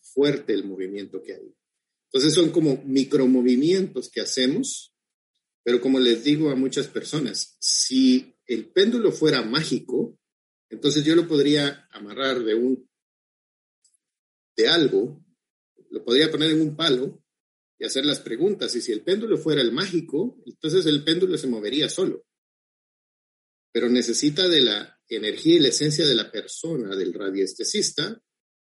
fuerte 0.00 0.52
el 0.52 0.64
movimiento 0.64 1.22
que 1.22 1.34
hay. 1.34 1.54
Entonces 2.06 2.34
son 2.34 2.50
como 2.50 2.82
micromovimientos 2.84 4.10
que 4.10 4.20
hacemos 4.20 4.90
pero 5.62 5.80
como 5.80 5.98
les 5.98 6.24
digo 6.24 6.50
a 6.50 6.56
muchas 6.56 6.88
personas, 6.88 7.56
si 7.58 8.34
el 8.46 8.70
péndulo 8.70 9.12
fuera 9.12 9.42
mágico, 9.42 10.18
entonces 10.70 11.04
yo 11.04 11.14
lo 11.14 11.28
podría 11.28 11.86
amarrar 11.90 12.42
de 12.44 12.54
un 12.54 12.88
de 14.56 14.68
algo, 14.68 15.24
lo 15.90 16.04
podría 16.04 16.30
poner 16.30 16.50
en 16.50 16.60
un 16.60 16.76
palo 16.76 17.22
y 17.78 17.84
hacer 17.84 18.04
las 18.04 18.20
preguntas. 18.20 18.74
Y 18.74 18.80
si 18.80 18.92
el 18.92 19.02
péndulo 19.02 19.38
fuera 19.38 19.62
el 19.62 19.72
mágico, 19.72 20.42
entonces 20.46 20.86
el 20.86 21.04
péndulo 21.04 21.36
se 21.38 21.46
movería 21.46 21.88
solo. 21.88 22.24
Pero 23.72 23.88
necesita 23.88 24.48
de 24.48 24.60
la 24.60 25.00
energía 25.08 25.56
y 25.56 25.60
la 25.60 25.68
esencia 25.68 26.06
de 26.06 26.14
la 26.14 26.30
persona, 26.30 26.96
del 26.96 27.12
radiestesista, 27.14 28.20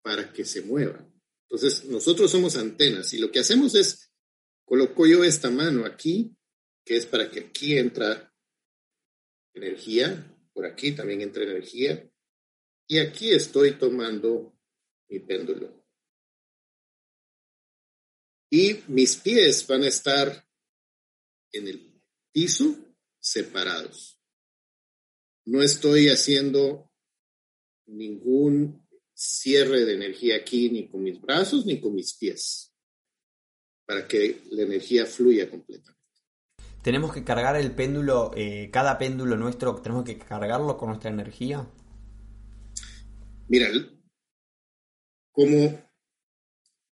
para 0.01 0.31
que 0.31 0.45
se 0.45 0.61
mueva. 0.61 1.07
Entonces, 1.49 1.85
nosotros 1.85 2.31
somos 2.31 2.55
antenas 2.57 3.13
y 3.13 3.19
lo 3.19 3.31
que 3.31 3.39
hacemos 3.39 3.75
es, 3.75 4.11
coloco 4.65 5.05
yo 5.05 5.23
esta 5.23 5.49
mano 5.49 5.85
aquí 5.85 6.37
que 6.87 6.95
es 6.95 7.05
para 7.05 7.29
que 7.29 7.41
aquí 7.41 7.77
entra 7.77 8.33
energía, 9.53 10.33
por 10.53 10.65
aquí 10.65 10.93
también 10.93 11.19
entra 11.19 11.43
energía, 11.43 12.09
y 12.87 12.99
aquí 12.99 13.31
estoy 13.31 13.77
tomando 13.77 14.57
mi 15.09 15.19
péndulo. 15.19 15.85
Y 18.49 18.79
mis 18.87 19.17
pies 19.17 19.67
van 19.67 19.83
a 19.83 19.89
estar 19.89 20.47
en 21.51 21.67
el 21.67 22.01
piso 22.31 22.73
separados. 23.19 24.16
No 25.47 25.61
estoy 25.61 26.09
haciendo 26.09 26.91
ningún 27.87 28.87
cierre 29.13 29.83
de 29.85 29.95
energía 29.95 30.37
aquí 30.37 30.69
ni 30.69 30.87
con 30.87 31.03
mis 31.03 31.19
brazos 31.19 31.65
ni 31.65 31.81
con 31.81 31.95
mis 31.95 32.13
pies 32.15 32.71
para 33.85 34.07
que 34.07 34.41
la 34.51 34.63
energía 34.63 35.05
fluya 35.05 35.49
completamente 35.49 35.97
tenemos 36.87 37.13
que 37.13 37.25
cargar 37.25 37.57
el 37.57 37.75
péndulo, 37.75 38.31
eh, 38.33 38.69
cada 38.71 38.97
péndulo 38.97 39.35
nuestro, 39.35 39.81
tenemos 39.81 40.05
que 40.05 40.17
cargarlo 40.17 40.77
con 40.77 40.87
nuestra 40.87 41.09
energía. 41.09 41.69
Mira, 43.49 43.69
como 45.33 45.91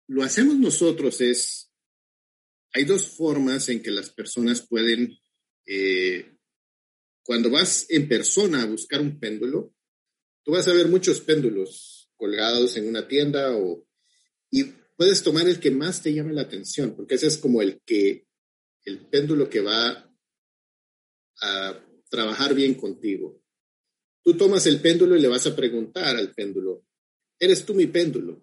lo 0.09 0.23
hacemos 0.23 0.57
nosotros 0.57 1.23
es, 1.23 1.73
hay 2.75 2.85
dos 2.85 3.17
formas 3.17 3.71
en 3.71 3.83
que 3.83 3.91
las 3.91 4.11
personas 4.11 4.61
pueden, 4.61 5.19
eh, 5.65 6.38
cuando 7.29 7.51
vas 7.51 7.85
en 7.91 8.09
persona 8.09 8.63
a 8.63 8.65
buscar 8.65 9.03
un 9.03 9.21
péndulo, 9.21 9.75
tú 10.43 10.53
vas 10.53 10.67
a 10.67 10.73
ver 10.73 10.89
muchos 10.89 11.21
péndulos 11.21 12.11
colgados 12.17 12.75
en 12.79 12.89
una 12.89 13.07
tienda 13.07 13.55
o, 13.55 13.87
y 14.51 14.65
puedes 14.97 15.23
tomar 15.23 15.47
el 15.47 15.61
que 15.61 15.71
más 15.71 16.01
te 16.01 16.15
llame 16.15 16.33
la 16.33 16.41
atención, 16.41 16.97
porque 16.97 17.17
ese 17.17 17.27
es 17.27 17.37
como 17.37 17.61
el 17.61 17.83
que 17.85 18.27
el 18.87 19.07
péndulo 19.09 19.51
que 19.51 19.61
va 19.61 20.11
a 21.43 21.87
trabajar 22.09 22.55
bien 22.55 22.73
contigo. 22.73 23.43
Tú 24.25 24.35
tomas 24.35 24.67
el 24.67 24.81
péndulo 24.81 25.15
y 25.15 25.21
le 25.21 25.29
vas 25.29 25.47
a 25.47 25.55
preguntar 25.55 26.17
al 26.17 26.33
péndulo, 26.33 26.87
¿eres 27.39 27.63
tú 27.67 27.75
mi 27.75 27.89
péndulo? 27.89 28.43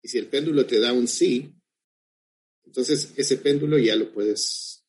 Y 0.00 0.08
si 0.08 0.16
el 0.16 0.28
péndulo 0.28 0.64
te 0.64 0.80
da 0.80 0.94
un 0.94 1.06
sí, 1.06 1.54
entonces 2.64 3.12
ese 3.18 3.36
péndulo 3.36 3.76
ya 3.76 3.94
lo 3.94 4.10
puedes 4.10 4.86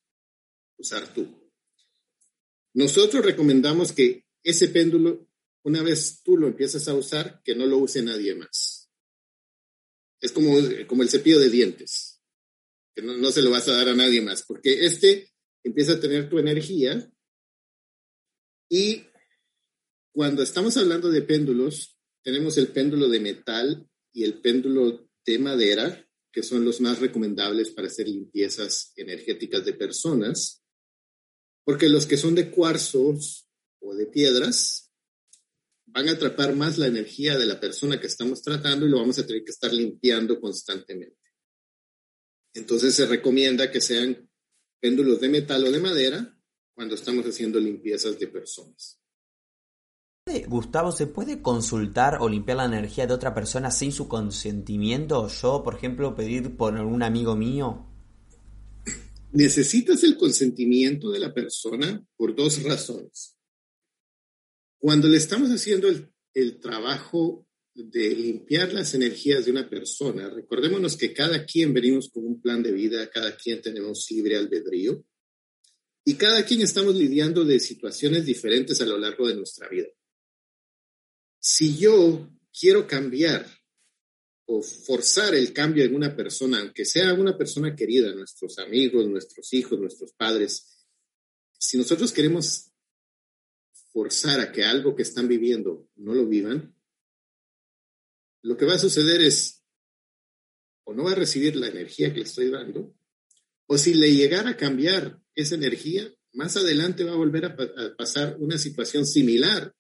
usar 0.77 1.13
tú. 1.13 1.40
Nosotros 2.73 3.25
recomendamos 3.25 3.91
que 3.91 4.25
ese 4.43 4.69
péndulo, 4.69 5.27
una 5.63 5.83
vez 5.83 6.21
tú 6.23 6.37
lo 6.37 6.47
empiezas 6.47 6.87
a 6.87 6.93
usar, 6.93 7.41
que 7.43 7.55
no 7.55 7.65
lo 7.65 7.77
use 7.77 8.01
nadie 8.01 8.35
más. 8.35 8.89
Es 10.19 10.31
como, 10.31 10.53
como 10.87 11.03
el 11.03 11.09
cepillo 11.09 11.39
de 11.39 11.49
dientes, 11.49 12.21
que 12.95 13.01
no, 13.01 13.17
no 13.17 13.31
se 13.31 13.41
lo 13.41 13.51
vas 13.51 13.67
a 13.67 13.75
dar 13.75 13.89
a 13.89 13.95
nadie 13.95 14.21
más, 14.21 14.43
porque 14.43 14.85
este 14.85 15.29
empieza 15.63 15.93
a 15.93 15.99
tener 15.99 16.29
tu 16.29 16.39
energía 16.39 17.11
y 18.69 19.03
cuando 20.13 20.43
estamos 20.43 20.75
hablando 20.77 21.09
de 21.09 21.21
péndulos, 21.21 21.97
tenemos 22.23 22.57
el 22.57 22.67
péndulo 22.67 23.09
de 23.09 23.19
metal 23.19 23.87
y 24.13 24.23
el 24.23 24.41
péndulo 24.41 25.09
de 25.25 25.39
madera, 25.39 26.07
que 26.31 26.43
son 26.43 26.65
los 26.65 26.81
más 26.81 26.99
recomendables 26.99 27.71
para 27.71 27.87
hacer 27.87 28.07
limpiezas 28.07 28.93
energéticas 28.95 29.65
de 29.65 29.73
personas, 29.73 30.60
porque 31.71 31.87
los 31.87 32.05
que 32.05 32.17
son 32.17 32.35
de 32.35 32.51
cuarzos 32.51 33.47
o 33.79 33.95
de 33.95 34.05
piedras 34.05 34.91
van 35.85 36.09
a 36.09 36.11
atrapar 36.11 36.53
más 36.53 36.77
la 36.77 36.87
energía 36.87 37.37
de 37.37 37.45
la 37.45 37.61
persona 37.61 37.97
que 37.97 38.07
estamos 38.07 38.41
tratando 38.41 38.85
y 38.85 38.89
lo 38.89 38.99
vamos 38.99 39.17
a 39.19 39.25
tener 39.25 39.45
que 39.45 39.51
estar 39.51 39.71
limpiando 39.71 40.41
constantemente. 40.41 41.15
Entonces 42.53 42.93
se 42.93 43.05
recomienda 43.05 43.71
que 43.71 43.79
sean 43.79 44.29
péndulos 44.81 45.21
de 45.21 45.29
metal 45.29 45.63
o 45.63 45.71
de 45.71 45.79
madera 45.79 46.37
cuando 46.75 46.95
estamos 46.95 47.25
haciendo 47.25 47.57
limpiezas 47.57 48.19
de 48.19 48.27
personas. 48.27 48.99
Gustavo, 50.49 50.91
¿se 50.91 51.07
puede 51.07 51.41
consultar 51.41 52.17
o 52.19 52.27
limpiar 52.27 52.57
la 52.57 52.65
energía 52.65 53.07
de 53.07 53.13
otra 53.13 53.33
persona 53.33 53.71
sin 53.71 53.93
su 53.93 54.09
consentimiento? 54.09 55.29
Yo, 55.29 55.63
por 55.63 55.75
ejemplo, 55.75 56.17
pedir 56.17 56.57
por 56.57 56.75
algún 56.75 57.01
amigo 57.01 57.37
mío. 57.37 57.90
Necesitas 59.33 60.03
el 60.03 60.17
consentimiento 60.17 61.09
de 61.09 61.19
la 61.19 61.33
persona 61.33 62.05
por 62.17 62.35
dos 62.35 62.61
razones. 62.63 63.37
Cuando 64.77 65.07
le 65.07 65.17
estamos 65.17 65.49
haciendo 65.49 65.87
el, 66.33 66.59
trabajo 66.59 67.47
de 67.73 68.09
limpiar 68.15 68.73
las 68.73 68.93
energías 68.93 69.45
de 69.45 69.51
una 69.51 69.69
persona, 69.69 70.29
recordémonos 70.29 70.97
que 70.97 71.13
cada 71.13 71.45
quien 71.45 71.73
venimos 71.73 72.09
con 72.09 72.25
un 72.25 72.41
plan 72.41 72.61
de 72.61 72.71
vida, 72.71 73.09
cada 73.09 73.37
quien 73.37 73.61
tenemos 73.61 74.05
libre 74.09 74.35
albedrío 74.35 75.05
y 76.03 76.15
cada 76.15 76.43
quien 76.43 76.61
estamos 76.61 76.95
lidiando 76.95 77.45
de 77.45 77.59
situaciones 77.59 78.25
diferentes 78.25 78.81
a 78.81 78.85
lo 78.85 78.97
largo 78.97 79.27
de 79.27 79.35
nuestra 79.35 79.69
vida. 79.69 79.87
Si 81.39 81.77
yo 81.77 82.29
quiero 82.51 82.85
cambiar 82.85 83.47
o 84.53 84.61
forzar 84.61 85.33
el 85.33 85.53
cambio 85.53 85.85
en 85.85 85.95
una 85.95 86.13
persona, 86.13 86.59
aunque 86.59 86.83
sea 86.83 87.13
una 87.13 87.37
persona 87.37 87.73
querida, 87.73 88.13
nuestros 88.13 88.59
amigos, 88.59 89.07
nuestros 89.07 89.53
hijos, 89.53 89.79
nuestros 89.79 90.11
padres, 90.11 90.85
si 91.57 91.77
nosotros 91.77 92.11
queremos 92.11 92.69
forzar 93.93 94.41
a 94.41 94.51
que 94.51 94.65
algo 94.65 94.93
que 94.93 95.03
están 95.03 95.29
viviendo 95.29 95.87
no 95.95 96.13
lo 96.13 96.27
vivan, 96.27 96.75
lo 98.41 98.57
que 98.57 98.65
va 98.65 98.73
a 98.73 98.79
suceder 98.79 99.21
es, 99.21 99.63
o 100.83 100.93
no 100.93 101.05
va 101.05 101.13
a 101.13 101.15
recibir 101.15 101.55
la 101.55 101.67
energía 101.67 102.11
que 102.11 102.19
le 102.19 102.25
estoy 102.25 102.49
dando, 102.49 102.93
o 103.67 103.77
si 103.77 103.93
le 103.93 104.13
llegara 104.13 104.49
a 104.49 104.57
cambiar 104.57 105.21
esa 105.33 105.55
energía, 105.55 106.13
más 106.33 106.57
adelante 106.57 107.05
va 107.05 107.13
a 107.13 107.23
volver 107.23 107.45
a, 107.45 107.55
a 107.55 107.95
pasar 107.95 108.35
una 108.39 108.57
situación 108.57 109.05
similar 109.05 109.73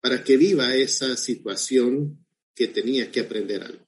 para 0.00 0.22
que 0.22 0.36
viva 0.36 0.76
esa 0.76 1.16
situación 1.16 2.24
que 2.54 2.68
tenía 2.68 3.10
que 3.10 3.20
aprender 3.20 3.64
algo. 3.64 3.87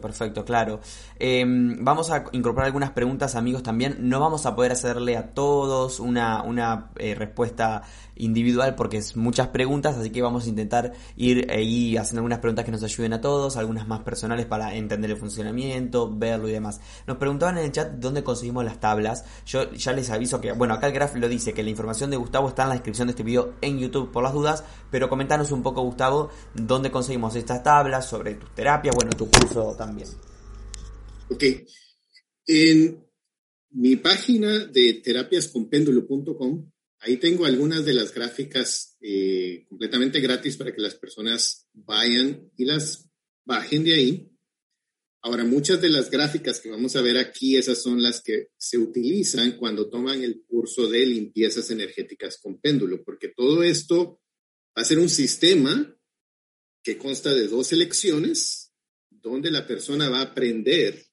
Perfecto, 0.00 0.44
claro. 0.44 0.80
Em, 1.18 1.84
vamos 1.84 2.10
a 2.10 2.24
incorporar 2.32 2.66
algunas 2.66 2.90
preguntas, 2.90 3.34
amigos, 3.34 3.62
también. 3.62 3.96
No 4.00 4.20
vamos 4.20 4.46
a 4.46 4.54
poder 4.54 4.72
hacerle 4.72 5.16
a 5.16 5.32
todos 5.34 6.00
una, 6.00 6.42
una 6.42 6.90
eh, 6.96 7.14
respuesta 7.14 7.82
individual 8.16 8.74
porque 8.74 8.98
es 8.98 9.16
muchas 9.16 9.48
preguntas, 9.48 9.96
así 9.96 10.10
que 10.10 10.22
vamos 10.22 10.44
a 10.46 10.48
intentar 10.48 10.92
ir 11.16 11.50
ahí 11.50 11.96
haciendo 11.96 12.20
algunas 12.20 12.38
preguntas 12.38 12.64
que 12.64 12.70
nos 12.70 12.82
ayuden 12.82 13.12
a 13.14 13.20
todos, 13.20 13.56
algunas 13.56 13.86
más 13.88 14.00
personales 14.00 14.46
para 14.46 14.74
entender 14.74 15.10
el 15.10 15.16
funcionamiento, 15.16 16.10
verlo 16.14 16.48
y 16.48 16.52
demás. 16.52 16.80
Nos 17.06 17.16
preguntaban 17.16 17.58
en 17.58 17.64
el 17.64 17.72
chat 17.72 17.92
dónde 17.92 18.22
conseguimos 18.22 18.64
las 18.64 18.78
tablas. 18.78 19.24
Yo 19.46 19.72
ya 19.72 19.92
les 19.92 20.10
aviso 20.10 20.40
que, 20.40 20.52
bueno, 20.52 20.74
acá 20.74 20.86
el 20.86 20.92
graf 20.92 21.14
lo 21.16 21.28
dice, 21.28 21.52
que 21.52 21.62
la 21.62 21.70
información 21.70 22.10
de 22.10 22.16
Gustavo 22.16 22.48
está 22.48 22.62
en 22.62 22.68
la 22.68 22.74
descripción 22.74 23.08
de 23.08 23.12
este 23.12 23.22
video 23.22 23.54
en 23.60 23.78
YouTube 23.78 24.10
por 24.10 24.22
las 24.22 24.32
dudas, 24.32 24.64
pero 24.90 25.08
comentanos 25.08 25.50
un 25.52 25.62
poco, 25.62 25.82
Gustavo, 25.82 26.30
dónde 26.54 26.90
conseguimos 26.90 27.34
estas 27.36 27.62
tablas, 27.62 28.06
sobre 28.06 28.34
tus 28.34 28.50
terapias, 28.50 28.94
bueno, 28.94 29.10
tu 29.16 29.30
curso 29.30 29.74
también. 29.86 30.08
Ok. 31.28 31.44
En 32.46 33.04
mi 33.70 33.96
página 33.96 34.66
de 34.66 34.94
terapiasconpéndulo.com 34.94 36.72
Ahí 37.04 37.16
tengo 37.16 37.46
algunas 37.46 37.84
de 37.84 37.94
las 37.94 38.14
gráficas 38.14 38.96
eh, 39.00 39.64
completamente 39.68 40.20
gratis 40.20 40.56
para 40.56 40.72
que 40.72 40.80
las 40.80 40.94
personas 40.94 41.66
vayan 41.72 42.48
y 42.56 42.64
las 42.64 43.10
bajen 43.44 43.82
de 43.82 43.94
ahí. 43.94 44.30
Ahora, 45.20 45.42
muchas 45.42 45.82
de 45.82 45.88
las 45.88 46.12
gráficas 46.12 46.60
que 46.60 46.70
vamos 46.70 46.94
a 46.94 47.02
ver 47.02 47.18
aquí, 47.18 47.56
esas 47.56 47.82
son 47.82 48.00
las 48.04 48.22
que 48.22 48.50
se 48.56 48.78
utilizan 48.78 49.56
cuando 49.56 49.90
toman 49.90 50.22
el 50.22 50.44
curso 50.46 50.88
de 50.88 51.04
limpiezas 51.04 51.72
energéticas 51.72 52.38
con 52.40 52.60
péndulo, 52.60 53.02
porque 53.02 53.32
todo 53.36 53.64
esto 53.64 54.20
va 54.78 54.82
a 54.82 54.84
ser 54.84 55.00
un 55.00 55.08
sistema 55.08 55.96
que 56.84 56.98
consta 56.98 57.34
de 57.34 57.48
dos 57.48 57.72
elecciones, 57.72 58.61
donde 59.22 59.50
la 59.50 59.66
persona 59.66 60.08
va 60.08 60.18
a 60.18 60.24
aprender 60.30 61.06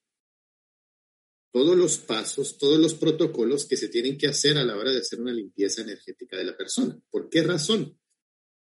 todos 1.52 1.78
los 1.78 1.98
pasos, 1.98 2.58
todos 2.58 2.80
los 2.80 2.93
protocolos 2.93 3.65
que 3.65 3.78
se 3.78 3.89
tienen 3.89 4.17
que 4.17 4.28
hacer 4.28 4.58
a 4.58 4.63
la 4.63 4.76
hora 4.76 4.91
de 4.91 5.00
hacer 5.00 5.19
una 5.19 5.34
limpieza 5.34 5.82
energética 5.82 6.38
de 6.38 6.43
la 6.43 6.58
persona. 6.58 7.00
¿Por 7.10 7.30
qué 7.30 7.43
razón? 7.43 8.00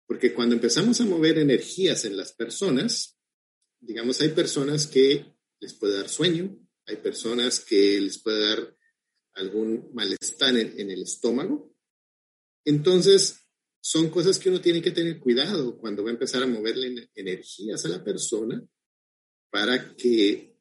Porque 0.08 0.34
cuando 0.34 0.56
empezamos 0.56 1.00
a 1.02 1.06
mover 1.06 1.38
energías 1.38 2.06
en 2.06 2.17
las 2.17 2.34
personas, 2.34 3.17
digamos, 3.80 4.22
hay 4.22 4.30
personas 4.30 4.88
que 4.88 5.26
les 5.60 5.74
puede 5.74 5.98
dar 5.98 6.10
sueño, 6.10 6.58
hay 6.86 6.98
personas 6.98 7.60
que 7.60 8.00
les 8.02 8.22
puede 8.22 8.48
dar 8.48 8.78
algún 9.34 9.89
malestar 9.93 10.56
en, 10.58 10.91
el 10.91 11.02
estómago. 11.02 11.74
Entonces, 12.65 13.48
son 13.82 14.10
cosas 14.10 14.39
que 14.39 14.50
uno 14.50 14.62
tiene 14.62 14.82
que 14.82 14.91
tener 14.91 15.19
cuidado 15.19 15.78
cuando 15.78 16.04
va 16.04 16.10
a 16.10 16.13
empezar 16.13 16.43
a 16.43 16.48
moverle 16.48 17.10
energías 17.15 17.86
a 17.86 17.89
la 17.89 18.04
persona 18.04 18.63
para 19.54 19.96
que 19.96 20.58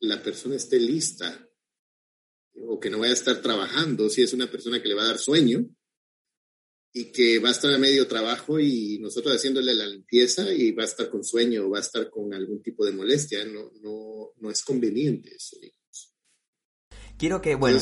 la 0.00 0.22
persona 0.22 0.56
esté 0.56 0.80
lista 0.80 1.46
o 2.66 2.80
que 2.80 2.88
no 2.88 2.98
vaya 2.98 3.10
a 3.10 3.14
estar 3.14 3.42
trabajando 3.42 4.08
si 4.08 4.22
es 4.22 4.32
una 4.32 4.50
persona 4.50 4.80
que 4.80 4.88
le 4.88 4.94
va 4.94 5.02
a 5.02 5.08
dar 5.08 5.18
sueño 5.18 5.68
y 6.94 7.12
que 7.12 7.38
va 7.40 7.50
a 7.50 7.52
estar 7.52 7.70
a 7.74 7.76
medio 7.76 8.08
trabajo 8.08 8.58
y 8.58 8.98
nosotros 9.00 9.36
haciéndole 9.36 9.74
la 9.74 9.86
limpieza 9.86 10.50
y 10.50 10.72
va 10.72 10.84
a 10.84 10.86
estar 10.86 11.10
con 11.10 11.24
sueño 11.24 11.66
o 11.66 11.70
va 11.70 11.76
a 11.76 11.82
estar 11.82 12.08
con 12.08 12.32
algún 12.32 12.62
tipo 12.62 12.86
de 12.86 12.92
molestia. 12.92 13.44
No, 13.44 13.70
no, 13.82 14.30
no 14.38 14.50
es 14.50 14.62
conveniente 14.64 15.34
eso, 15.36 15.58
digamos. 15.60 16.14
Quiero 17.18 17.42
que, 17.42 17.54
bueno, 17.54 17.78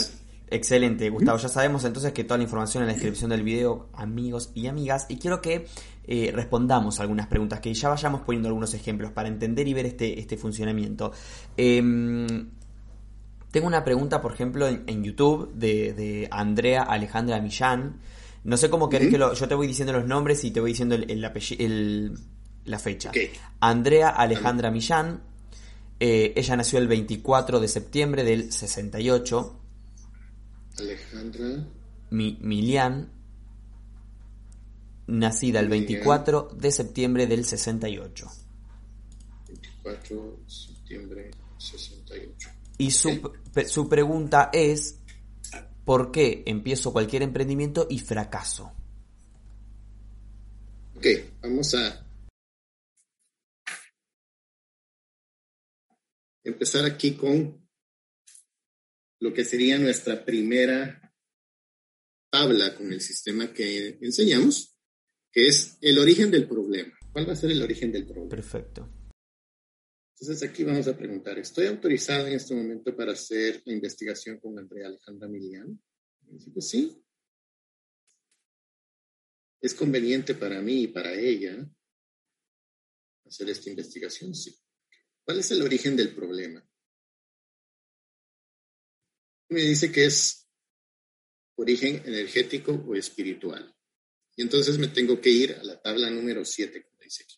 excelente, 0.49 1.11
Gustavo. 1.11 1.38
Ya 1.38 1.49
sabemos 1.49 1.85
entonces 1.85 2.12
que 2.12 2.25
toda 2.25 2.38
la 2.38 2.44
información 2.44 2.83
en 2.83 2.88
la 2.88 2.94
descripción 2.94 3.31
del 3.31 3.44
video, 3.44 3.88
amigos 3.94 4.51
y 4.53 4.66
amigas. 4.66 5.07
Y 5.09 5.18
quiero 5.18 5.40
que 5.40 5.68
eh, 6.07 6.31
respondamos 6.35 7.01
algunas 7.01 7.27
preguntas, 7.27 7.61
que 7.61 7.73
ya 7.73 7.88
vayamos 7.88 8.23
poniendo 8.23 8.49
algunos 8.49 8.75
ejemplos 8.75 9.12
para 9.12 9.29
entender 9.29 9.67
y 9.67 9.75
ver 9.75 9.87
este, 9.87 10.19
este 10.19 10.37
funcionamiento. 10.37 11.12
Em, 11.57 12.51
tengo 13.51 13.67
una 13.67 13.85
pregunta, 13.85 14.21
por 14.21 14.33
ejemplo, 14.33 14.67
en, 14.69 15.05
YouTube 15.05 15.55
de, 15.55 16.29
Andrea 16.31 16.83
Alejandra 16.83 17.40
Millán. 17.40 18.01
No 18.43 18.57
sé 18.57 18.69
cómo 18.69 18.88
querés 18.90 19.09
que 19.09 19.17
lo... 19.17 19.33
Yo 19.33 19.49
te 19.49 19.55
voy 19.55 19.67
diciendo 19.67 19.93
los 19.93 20.07
nombres 20.07 20.45
y 20.45 20.51
te 20.51 20.61
voy 20.61 20.73
diciendo 20.73 20.97
el, 20.97 22.19
la 22.64 22.79
fecha. 22.79 23.12
Andrea 23.61 24.09
Alejandra 24.09 24.71
Millán. 24.71 25.23
Eh, 26.01 26.35
ella 26.37 26.57
nació 26.57 26.81
el 26.81 26.88
24 26.88 27.61
de 27.61 27.69
septiembre 27.69 28.25
del 28.25 28.53
68. 28.53 29.61
Alejandra. 30.81 31.67
Mi, 32.11 32.37
Milian 32.43 33.13
nacida 35.07 35.61
el 35.61 35.69
24 35.69 36.51
de 36.55 36.71
septiembre 36.71 37.27
del 37.27 37.45
68. 37.45 38.27
24 39.49 40.38
de 40.45 40.51
septiembre 40.51 41.31
68. 41.59 42.49
Y 42.79 42.90
su, 42.90 43.33
su 43.67 43.88
pregunta 43.88 44.51
es, 44.53 44.99
¿por 45.85 46.11
qué 46.11 46.43
empiezo 46.47 46.93
cualquier 46.93 47.23
emprendimiento 47.23 47.87
y 47.88 47.99
fracaso? 47.99 48.73
Ok, 50.97 51.07
vamos 51.43 51.75
a 51.75 52.05
empezar 56.45 56.85
aquí 56.85 57.14
con 57.14 57.64
lo 59.21 59.33
que 59.33 59.45
sería 59.45 59.79
nuestra 59.79 60.25
primera 60.25 61.01
tabla 62.31 62.75
con 62.75 62.93
el 62.93 63.01
sistema 63.01 63.53
que 63.53 63.99
enseñamos, 64.01 64.74
que 65.35 65.49
es 65.49 65.77
el 65.81 65.99
origen 65.99 66.31
del 66.31 66.47
problema. 66.47 66.97
¿Cuál 67.12 67.29
va 67.29 67.33
a 67.33 67.37
ser 67.37 67.51
el 67.51 67.61
origen 67.61 67.90
del 67.90 68.07
problema? 68.07 68.29
Perfecto. 68.29 68.88
Entonces 70.12 70.49
aquí 70.49 70.62
vamos 70.62 70.87
a 70.87 70.97
preguntar, 70.97 71.37
¿estoy 71.40 71.66
autorizado 71.66 72.29
en 72.29 72.35
este 72.35 72.55
momento 72.55 72.97
para 72.97 73.12
hacer 73.12 73.61
la 73.64 73.73
investigación 73.73 74.38
con 74.38 74.57
Andrea 74.57 74.87
Alejandra 74.87 75.27
Milian? 75.27 75.83
Pues 76.53 76.68
sí. 76.68 77.03
¿Es 79.61 79.75
conveniente 79.75 80.37
para 80.37 80.62
mí 80.62 80.83
y 80.83 80.88
para 80.88 81.12
ella 81.12 81.68
hacer 83.27 83.51
esta 83.51 83.70
investigación? 83.70 84.37
Sí. 84.37 84.57
¿Cuál 85.25 85.40
es 85.40 85.51
el 85.51 85.62
origen 85.62 85.97
del 85.97 86.14
problema? 86.14 86.64
Me 89.49 89.62
dice 89.62 89.90
que 89.90 90.05
es 90.05 90.49
origen 91.57 92.03
energético 92.07 92.73
o 92.73 92.94
espiritual. 92.94 93.75
Y 94.37 94.42
entonces 94.42 94.79
me 94.79 94.88
tengo 94.88 95.20
que 95.20 95.31
ir 95.31 95.53
a 95.53 95.62
la 95.62 95.81
tabla 95.81 96.11
número 96.11 96.44
7, 96.44 96.83
como 96.83 97.01
dice 97.03 97.25
aquí. 97.25 97.37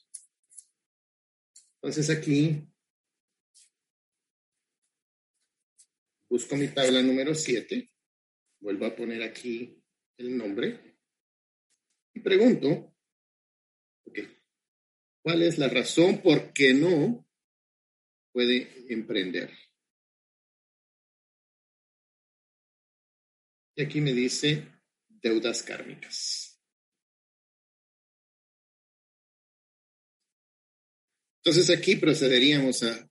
Entonces 1.75 2.11
aquí 2.11 2.67
busco 6.29 6.57
mi 6.57 6.69
tabla 6.69 7.03
número 7.03 7.35
7, 7.35 7.91
vuelvo 8.61 8.87
a 8.87 8.97
poner 8.97 9.23
aquí 9.23 9.83
el 10.17 10.37
nombre 10.37 10.99
y 12.15 12.21
pregunto, 12.21 12.95
¿cuál 15.23 15.43
es 15.43 15.59
la 15.59 15.69
razón 15.69 16.23
por 16.23 16.53
qué 16.53 16.73
no 16.73 17.29
puede 18.33 18.91
emprender? 18.93 19.51
Y 23.77 23.83
aquí 23.83 24.01
me 24.01 24.15
dice 24.15 24.67
deudas 25.09 25.63
kármicas. 25.63 26.46
Entonces 31.47 31.79
aquí 31.79 31.95
procederíamos 31.95 32.83
a 32.83 33.09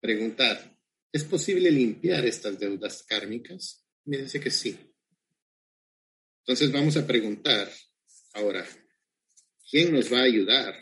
preguntar, 0.00 0.78
¿es 1.10 1.24
posible 1.24 1.68
limpiar 1.68 2.24
estas 2.24 2.60
deudas 2.60 3.02
kármicas? 3.02 3.84
Me 4.04 4.18
dice 4.18 4.38
que 4.38 4.52
sí. 4.52 4.78
Entonces 6.42 6.70
vamos 6.70 6.96
a 6.96 7.04
preguntar 7.04 7.68
ahora, 8.34 8.64
¿quién 9.68 9.94
nos 9.94 10.12
va 10.12 10.20
a 10.20 10.30
ayudar 10.30 10.80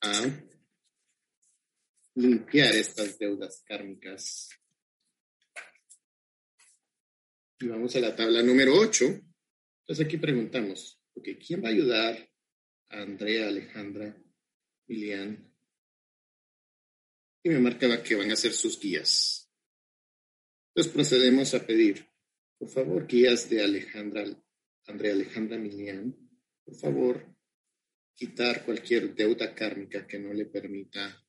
a 0.00 0.42
limpiar 2.16 2.74
estas 2.74 3.16
deudas 3.20 3.62
kármicas? 3.64 4.48
Y 7.60 7.68
vamos 7.68 7.94
a 7.94 8.00
la 8.00 8.16
tabla 8.16 8.42
número 8.42 8.74
8. 8.74 9.04
Entonces 9.04 10.04
aquí 10.04 10.16
preguntamos, 10.16 11.00
¿quién 11.22 11.62
va 11.62 11.68
a 11.68 11.70
ayudar 11.70 12.29
Andrea, 12.90 13.48
Alejandra, 13.48 14.16
Lilian. 14.88 15.48
Y 17.42 17.48
me 17.48 17.60
marcaba 17.60 18.02
que 18.02 18.16
van 18.16 18.30
a 18.30 18.36
ser 18.36 18.52
sus 18.52 18.78
guías. 18.78 19.48
Entonces 20.68 20.92
procedemos 20.92 21.54
a 21.54 21.66
pedir, 21.66 22.06
por 22.58 22.68
favor, 22.68 23.06
guías 23.06 23.48
de 23.48 23.62
Alejandra, 23.62 24.24
Andrea, 24.86 25.12
Alejandra, 25.12 25.56
Milian, 25.56 26.14
por 26.64 26.74
favor, 26.76 27.36
quitar 28.14 28.64
cualquier 28.64 29.14
deuda 29.14 29.54
kármica 29.54 30.06
que 30.06 30.18
no 30.18 30.32
le 30.32 30.46
permita 30.46 31.24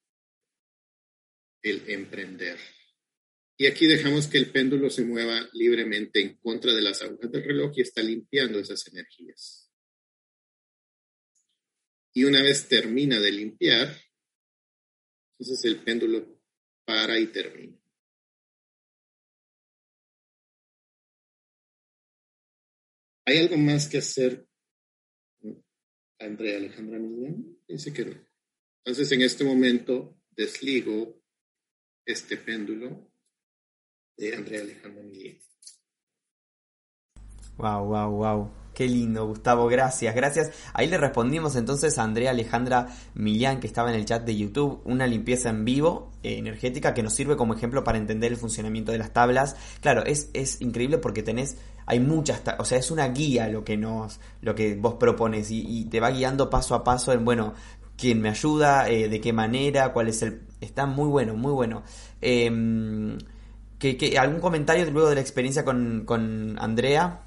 el 1.61 1.89
emprender. 1.89 2.57
Y 3.55 3.67
aquí 3.67 3.85
dejamos 3.85 4.27
que 4.27 4.39
el 4.39 4.51
péndulo 4.51 4.89
se 4.89 5.03
mueva 5.03 5.47
libremente 5.53 6.19
en 6.19 6.37
contra 6.37 6.73
de 6.73 6.81
las 6.81 7.01
agujas 7.03 7.31
del 7.31 7.43
reloj 7.43 7.71
y 7.75 7.81
está 7.81 8.01
limpiando 8.01 8.59
esas 8.59 8.87
energías 8.87 9.60
y 12.13 12.23
una 12.25 12.41
vez 12.41 12.67
termina 12.67 13.19
de 13.19 13.31
limpiar, 13.31 13.95
entonces 15.37 15.65
el 15.65 15.83
péndulo 15.83 16.39
para 16.85 17.17
y 17.17 17.27
termina. 17.27 17.77
¿Hay 23.25 23.37
algo 23.37 23.57
más 23.57 23.87
que 23.87 23.99
hacer, 23.99 24.47
Andrea 26.19 26.57
Alejandra 26.57 26.99
Millán? 26.99 27.57
Dice 27.67 27.93
que 27.93 28.05
no. 28.05 28.27
Entonces 28.83 29.11
en 29.11 29.21
este 29.21 29.43
momento 29.43 30.19
desligo 30.31 31.21
este 32.05 32.35
péndulo 32.37 33.11
de 34.17 34.35
Andrea 34.35 34.61
Alejandra 34.61 35.03
Millán. 35.03 35.39
Wow, 37.57 37.85
wow, 37.85 38.11
wow. 38.11 38.60
Qué 38.73 38.87
lindo, 38.87 39.27
Gustavo, 39.27 39.67
gracias, 39.67 40.15
gracias. 40.15 40.51
Ahí 40.73 40.87
le 40.87 40.97
respondimos 40.97 41.57
entonces 41.57 41.97
a 41.97 42.03
Andrea 42.03 42.31
Alejandra 42.31 42.87
Millán, 43.15 43.59
que 43.59 43.67
estaba 43.67 43.89
en 43.89 43.97
el 43.97 44.05
chat 44.05 44.23
de 44.23 44.37
YouTube, 44.37 44.81
una 44.85 45.07
limpieza 45.07 45.49
en 45.49 45.65
vivo 45.65 46.11
eh, 46.23 46.37
energética 46.37 46.93
que 46.93 47.03
nos 47.03 47.13
sirve 47.13 47.35
como 47.35 47.53
ejemplo 47.53 47.83
para 47.83 47.97
entender 47.97 48.31
el 48.31 48.37
funcionamiento 48.37 48.93
de 48.93 48.97
las 48.97 49.11
tablas. 49.11 49.57
Claro, 49.81 50.05
es, 50.05 50.29
es 50.33 50.61
increíble 50.61 50.99
porque 50.99 51.21
tenés, 51.21 51.57
hay 51.85 51.99
muchas, 51.99 52.41
o 52.59 52.63
sea, 52.63 52.77
es 52.77 52.91
una 52.91 53.09
guía 53.09 53.49
lo 53.49 53.65
que 53.65 53.75
nos, 53.75 54.21
lo 54.41 54.55
que 54.55 54.75
vos 54.75 54.93
propones 54.93 55.51
y, 55.51 55.85
te 55.85 55.99
va 55.99 56.09
guiando 56.11 56.49
paso 56.49 56.73
a 56.73 56.83
paso 56.83 57.11
en, 57.11 57.25
bueno, 57.25 57.53
quién 57.97 58.21
me 58.21 58.29
ayuda, 58.29 58.89
eh, 58.89 59.09
de 59.09 59.19
qué 59.19 59.33
manera, 59.33 59.91
cuál 59.91 60.07
es 60.07 60.21
el... 60.21 60.43
Está 60.61 60.85
muy 60.85 61.09
bueno, 61.09 61.35
muy 61.35 61.51
bueno. 61.51 61.83
Em, 62.21 63.17
que, 63.77 64.17
¿Algún 64.17 64.39
comentario 64.39 64.89
luego 64.91 65.09
de 65.09 65.15
la 65.15 65.21
experiencia 65.21 65.65
con, 65.65 66.03
con 66.05 66.57
Andrea? 66.59 67.23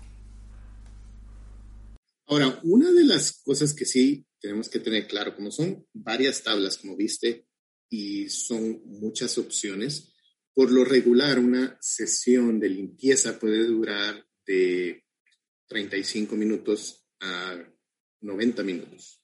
Ahora, 2.35 2.59
una 2.65 2.91
de 2.91 3.05
las 3.05 3.43
cosas 3.45 3.73
que 3.75 3.85
sí 3.85 4.27
tenemos 4.41 4.69
que 4.69 4.81
tener 4.81 5.07
claro, 5.07 5.37
como 5.37 5.53
son 5.53 5.87
varias 5.93 6.43
tablas, 6.43 6.79
como 6.79 6.97
viste, 6.97 7.47
y 7.89 8.29
son 8.29 8.83
muchas 8.87 9.39
opciones, 9.39 10.17
por 10.53 10.73
lo 10.73 10.85
regular 10.85 11.39
una 11.39 11.79
sesión 11.81 12.59
de 12.59 12.71
limpieza 12.71 13.39
puede 13.39 13.65
durar 13.65 14.27
de 14.45 15.05
35 15.69 16.35
minutos 16.35 17.07
a 17.21 17.57
90 18.23 18.65
minutos, 18.65 19.23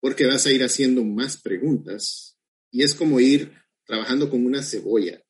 porque 0.00 0.24
vas 0.24 0.46
a 0.46 0.52
ir 0.52 0.64
haciendo 0.64 1.04
más 1.04 1.36
preguntas 1.36 2.38
y 2.70 2.82
es 2.82 2.94
como 2.94 3.20
ir 3.20 3.52
trabajando 3.84 4.30
con 4.30 4.46
una 4.46 4.62
cebolla, 4.62 5.22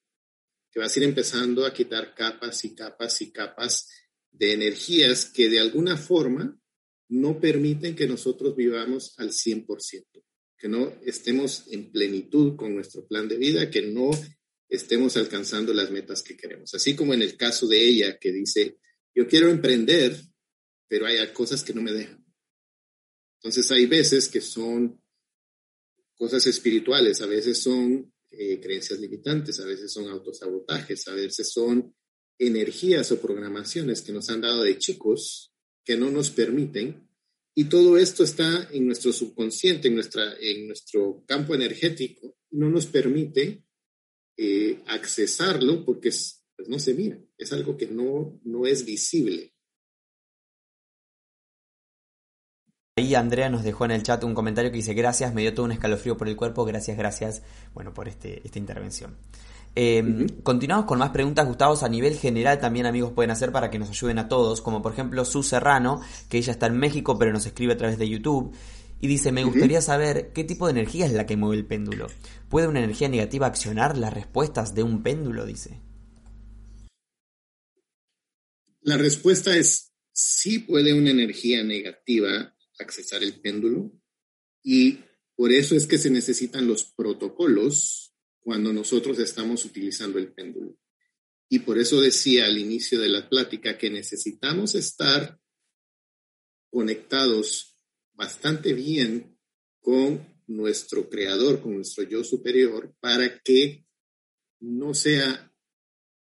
que 0.71 0.79
vas 0.79 0.95
a 0.95 1.01
ir 1.01 1.05
empezando 1.05 1.67
a 1.67 1.75
quitar 1.75 2.15
capas 2.15 2.65
y 2.65 2.77
capas 2.77 3.21
y 3.23 3.33
capas 3.33 3.89
de 4.31 4.53
energías 4.53 5.25
que 5.25 5.49
de 5.49 5.59
alguna 5.59 5.97
forma 5.97 6.60
no 7.11 7.41
permiten 7.41 7.95
que 7.97 8.07
nosotros 8.07 8.57
vivamos 8.57 9.15
al 9.19 9.31
100%, 9.31 9.67
que 10.57 10.69
no 10.69 10.93
estemos 11.05 11.65
en 11.71 11.91
plenitud 11.91 12.57
con 12.57 12.75
nuestro 12.75 13.07
plan 13.07 13.29
de 13.29 13.37
vida, 13.37 13.71
que 13.71 13.83
no 13.83 14.11
estemos 14.69 15.17
alcanzando 15.17 15.75
las 15.75 15.91
metas 15.91 16.23
que 16.23 16.37
queremos. 16.37 16.73
Así 16.75 16.95
como 16.95 17.13
en 17.13 17.23
el 17.23 17.37
caso 17.37 17.67
de 17.67 17.85
ella 17.85 18.19
que 18.19 18.31
dice, 18.31 18.79
yo 19.13 19.27
quiero 19.27 19.49
emprender, 19.49 20.17
pero 20.87 21.07
hay 21.07 21.17
cosas 21.33 21.65
que 21.65 21.75
no 21.75 21.83
me 21.83 21.93
dejan. 21.93 22.25
Entonces 23.39 23.71
hay 23.73 23.87
veces 23.87 24.29
que 24.29 24.41
son 24.41 25.03
cosas 26.15 26.47
espirituales, 26.47 27.21
a 27.23 27.27
veces 27.27 27.61
son 27.61 28.13
eh, 28.31 28.61
creencias 28.61 29.01
limitantes, 29.01 29.59
a 29.59 29.65
veces 29.65 29.93
son 29.93 30.09
autosabotajes, 30.09 31.09
a 31.09 31.15
veces 31.15 31.51
son 31.51 31.93
energías 32.39 33.11
o 33.11 33.21
programaciones 33.21 34.03
que 34.03 34.13
nos 34.13 34.31
han 34.31 34.43
dado 34.43 34.63
de 34.63 34.79
chicos 34.79 35.50
que 35.91 35.97
no 35.97 36.09
nos 36.09 36.31
permiten. 36.31 37.11
Y 37.53 37.65
todo 37.65 37.99
esto 37.99 38.23
está 38.23 38.69
en 38.71 38.87
nuestro 38.87 39.13
subconsciente, 39.13 39.89
en, 39.89 39.97
nuestra, 39.97 40.35
en 40.41 40.69
nuestro 40.69 41.25
campo 41.27 41.53
energético, 41.53 42.37
no 42.53 42.71
nos 42.71 42.87
permite 42.87 43.65
eh, 44.37 44.85
accesarlo 44.87 45.85
porque 45.85 46.11
pues, 46.57 46.69
no 46.69 46.79
se 46.79 46.95
mira, 46.95 47.19
es 47.37 47.53
algo 47.53 47.77
que 47.77 47.89
no, 47.89 48.41
no 48.45 48.67
es 48.67 48.85
visible. 48.85 49.53
Ahí 52.97 53.17
Andrea 53.17 53.51
nos 53.51 53.65
dejó 53.65 53.85
en 53.85 53.91
el 53.91 54.05
chat 54.05 54.23
un 54.23 54.35
comentario 54.35 54.71
que 54.71 54.77
dice 54.77 54.95
gracias, 54.95 55.35
me 55.35 55.41
dio 55.41 55.55
todo 55.55 55.67
un 55.67 55.73
escalofrío 55.73 56.17
por 56.17 56.29
el 56.29 56.37
cuerpo, 56.37 56.65
gracias, 56.65 56.97
gracias, 56.97 57.43
bueno, 57.75 57.93
por 57.93 58.07
este, 58.07 58.43
esta 58.45 58.61
intervención. 58.61 59.17
Em, 59.75 60.27
continuamos 60.43 60.87
con 60.87 60.99
más 60.99 61.11
preguntas, 61.11 61.47
Gustavo, 61.47 61.79
a 61.81 61.89
nivel 61.89 62.17
general 62.17 62.59
también 62.59 62.87
amigos 62.87 63.13
pueden 63.13 63.31
hacer 63.31 63.53
para 63.53 63.71
que 63.71 63.79
nos 63.79 63.91
ayuden 63.91 64.19
a 64.19 64.29
todos, 64.29 64.61
como 64.61 64.83
por 64.83 64.93
ejemplo 64.93 65.25
Su 65.25 65.43
Serrano, 65.43 66.03
que 66.29 66.39
ella 66.39 66.53
está 66.53 66.67
en 66.67 66.79
México 66.79 67.19
pero 67.19 67.33
nos 67.33 67.47
escribe 67.47 67.75
a 67.75 67.77
través 67.77 67.99
de 67.99 68.09
YouTube. 68.09 68.53
Y 69.03 69.07
dice, 69.07 69.33
me 69.33 69.45
gustaría 69.45 69.81
saber 69.81 70.31
qué 70.35 70.45
tipo 70.45 70.67
de 70.67 70.73
energía 70.73 71.07
es 71.07 71.13
la 71.13 71.25
que 71.25 71.37
mueve 71.37 71.57
el 71.57 71.67
péndulo. 71.67 72.09
¿Puede 72.51 72.69
una 72.69 72.81
energía 72.81 73.09
negativa 73.09 73.47
accionar 73.47 73.97
las 73.97 74.13
respuestas 74.13 74.75
de 74.75 74.83
un 74.83 75.03
péndulo? 75.03 75.47
Dice. 75.47 75.81
La 78.83 78.99
respuesta 78.99 79.57
es 79.57 79.93
sí 80.13 80.59
puede 80.59 80.93
una 80.93 81.11
energía 81.11 81.65
negativa 81.65 82.55
accesar 82.79 83.23
el 83.23 83.41
péndulo 83.41 83.93
y 84.63 84.99
por 85.35 85.53
eso 85.53 85.75
es 85.77 85.87
que 85.87 85.97
se 85.97 86.11
necesitan 86.11 86.67
los 86.67 86.85
protocolos 86.85 88.10
cuando 88.43 88.73
nosotros 88.73 89.19
estamos 89.19 89.65
utilizando 89.65 90.19
el 90.19 90.33
péndulo. 90.33 90.77
Y 91.49 91.61
por 91.61 91.79
eso 91.79 92.01
decía 92.01 92.47
al 92.47 92.59
inicio 92.59 93.01
de 93.01 93.09
la 93.09 93.29
plática 93.29 93.77
que 93.77 93.91
necesitamos 93.91 94.75
estar 94.75 95.39
conectados 96.71 97.77
bastante 98.13 98.73
bien 98.73 99.37
con 99.81 100.25
nuestro 100.47 101.09
creador, 101.09 101.61
con 101.61 101.75
nuestro 101.75 102.05
yo 102.05 102.23
superior, 102.23 102.95
para 103.01 103.41
que 103.41 103.85
no 104.61 104.95
sea 104.95 105.53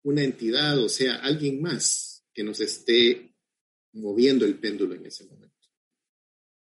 una 0.03 0.23
entidad 0.23 0.79
o 0.83 0.89
sea 0.89 1.17
alguien 1.17 1.61
más 1.61 2.25
que 2.33 2.43
nos 2.43 2.61
esté 2.61 3.35
moviendo 3.93 4.45
el 4.47 4.59
péndulo 4.59 4.95
en 4.95 5.07
ese 5.07 5.27
momento. 5.27 5.69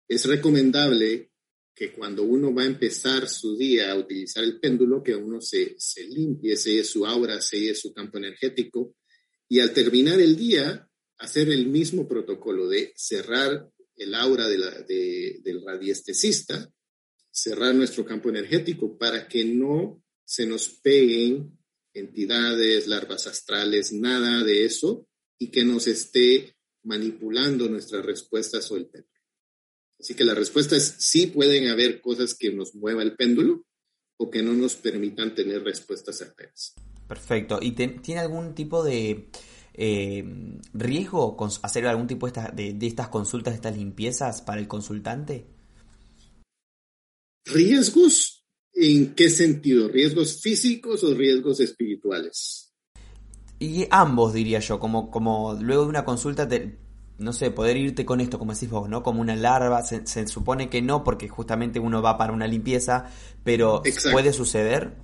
Es 0.08 0.24
recomendable 0.24 1.30
que 1.78 1.92
cuando 1.92 2.24
uno 2.24 2.52
va 2.52 2.64
a 2.64 2.66
empezar 2.66 3.28
su 3.28 3.56
día 3.56 3.92
a 3.92 3.96
utilizar 3.96 4.42
el 4.42 4.58
péndulo, 4.58 5.00
que 5.00 5.14
uno 5.14 5.40
se, 5.40 5.76
se 5.78 6.02
limpie, 6.08 6.56
selle 6.56 6.82
su 6.82 7.06
aura, 7.06 7.40
selle 7.40 7.72
su 7.76 7.94
campo 7.94 8.18
energético, 8.18 8.96
y 9.48 9.60
al 9.60 9.72
terminar 9.72 10.20
el 10.20 10.36
día, 10.36 10.88
hacer 11.18 11.48
el 11.50 11.68
mismo 11.68 12.08
protocolo 12.08 12.68
de 12.68 12.92
cerrar 12.96 13.70
el 13.94 14.14
aura 14.16 14.48
de 14.48 14.58
la, 14.58 14.70
del 14.82 15.62
radiestesista, 15.64 16.68
cerrar 17.30 17.76
nuestro 17.76 18.04
campo 18.04 18.28
energético 18.28 18.98
para 18.98 19.28
que 19.28 19.44
no 19.44 20.02
se 20.24 20.46
nos 20.46 20.68
peguen 20.68 21.56
entidades, 21.94 22.88
larvas 22.88 23.28
astrales, 23.28 23.92
nada 23.92 24.42
de 24.42 24.64
eso, 24.64 25.06
y 25.38 25.52
que 25.52 25.64
nos 25.64 25.86
esté 25.86 26.56
manipulando 26.82 27.68
nuestras 27.68 28.04
respuestas 28.04 28.68
o 28.72 28.76
el 28.76 28.86
péndulo. 28.86 29.17
Así 30.00 30.14
que 30.14 30.24
la 30.24 30.34
respuesta 30.34 30.76
es 30.76 30.94
sí 30.98 31.26
pueden 31.26 31.68
haber 31.68 32.00
cosas 32.00 32.34
que 32.34 32.52
nos 32.52 32.74
mueva 32.74 33.02
el 33.02 33.16
péndulo 33.16 33.64
o 34.16 34.30
que 34.30 34.42
no 34.42 34.52
nos 34.52 34.76
permitan 34.76 35.34
tener 35.34 35.62
respuestas 35.62 36.18
certeras. 36.18 36.74
Perfecto. 37.06 37.58
¿Y 37.60 37.72
tiene 37.72 38.20
algún 38.20 38.54
tipo 38.54 38.84
de 38.84 39.28
eh, 39.74 40.24
riesgo 40.74 41.36
hacer 41.62 41.86
algún 41.86 42.06
tipo 42.06 42.28
de, 42.28 42.74
de, 42.74 42.86
estas 42.86 43.08
consultas, 43.08 43.52
de 43.52 43.56
estas 43.56 43.76
limpiezas 43.76 44.42
para 44.42 44.60
el 44.60 44.68
consultante? 44.68 45.46
¿Riesgos? 47.46 48.44
¿En 48.74 49.14
qué 49.14 49.30
sentido? 49.30 49.88
¿Riesgos 49.88 50.40
físicos 50.40 51.02
o 51.02 51.14
riesgos 51.14 51.60
espirituales? 51.60 52.74
Y 53.58 53.86
ambos, 53.90 54.34
diría 54.34 54.60
yo, 54.60 54.78
como, 54.78 55.10
como 55.10 55.54
luego 55.54 55.84
de 55.84 55.88
una 55.88 56.04
consulta 56.04 56.46
te, 56.46 56.78
no 57.18 57.32
sé, 57.32 57.50
poder 57.50 57.76
irte 57.76 58.04
con 58.04 58.20
esto, 58.20 58.38
como 58.38 58.54
decís 58.54 58.70
vos, 58.70 58.88
¿no? 58.88 59.02
Como 59.02 59.20
una 59.20 59.34
larva, 59.34 59.82
se, 59.82 60.26
supone 60.28 60.70
que 60.70 60.80
no, 60.80 61.02
porque 61.02 61.28
justamente 61.28 61.80
uno 61.80 62.00
va 62.00 62.16
para 62.16 62.32
una 62.32 62.46
limpieza, 62.46 63.12
pero 63.44 63.82
¿puede 64.12 64.32
suceder? 64.32 64.96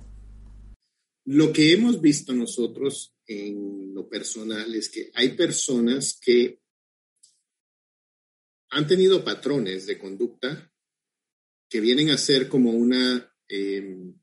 Lo 1.25 1.51
que 1.51 1.73
hemos 1.73 2.01
visto 2.01 2.33
nosotros 2.33 3.15
en 3.27 3.93
lo 3.93 4.07
personal 4.07 4.73
es 4.75 4.89
que 4.89 5.11
hay 5.13 5.29
personas 5.29 6.17
que 6.21 6.61
han 8.69 8.87
tenido 8.87 9.23
patrones 9.23 9.85
de 9.85 9.97
conducta 9.97 10.71
que 11.69 11.81
vienen 11.81 12.11
a 12.11 12.17
ser 12.17 12.47
como 12.47 12.71
una 12.71 13.33
em, 13.47 14.13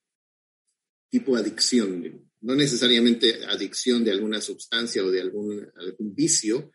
tipo 1.11 1.37
adicción, 1.37 2.31
no 2.41 2.55
necesariamente 2.55 3.45
adicción 3.47 4.05
de 4.05 4.13
alguna 4.13 4.41
sustancia 4.41 5.05
o 5.05 5.11
de 5.11 5.21
algún, 5.21 5.71
algún 5.77 6.15
vicio, 6.15 6.71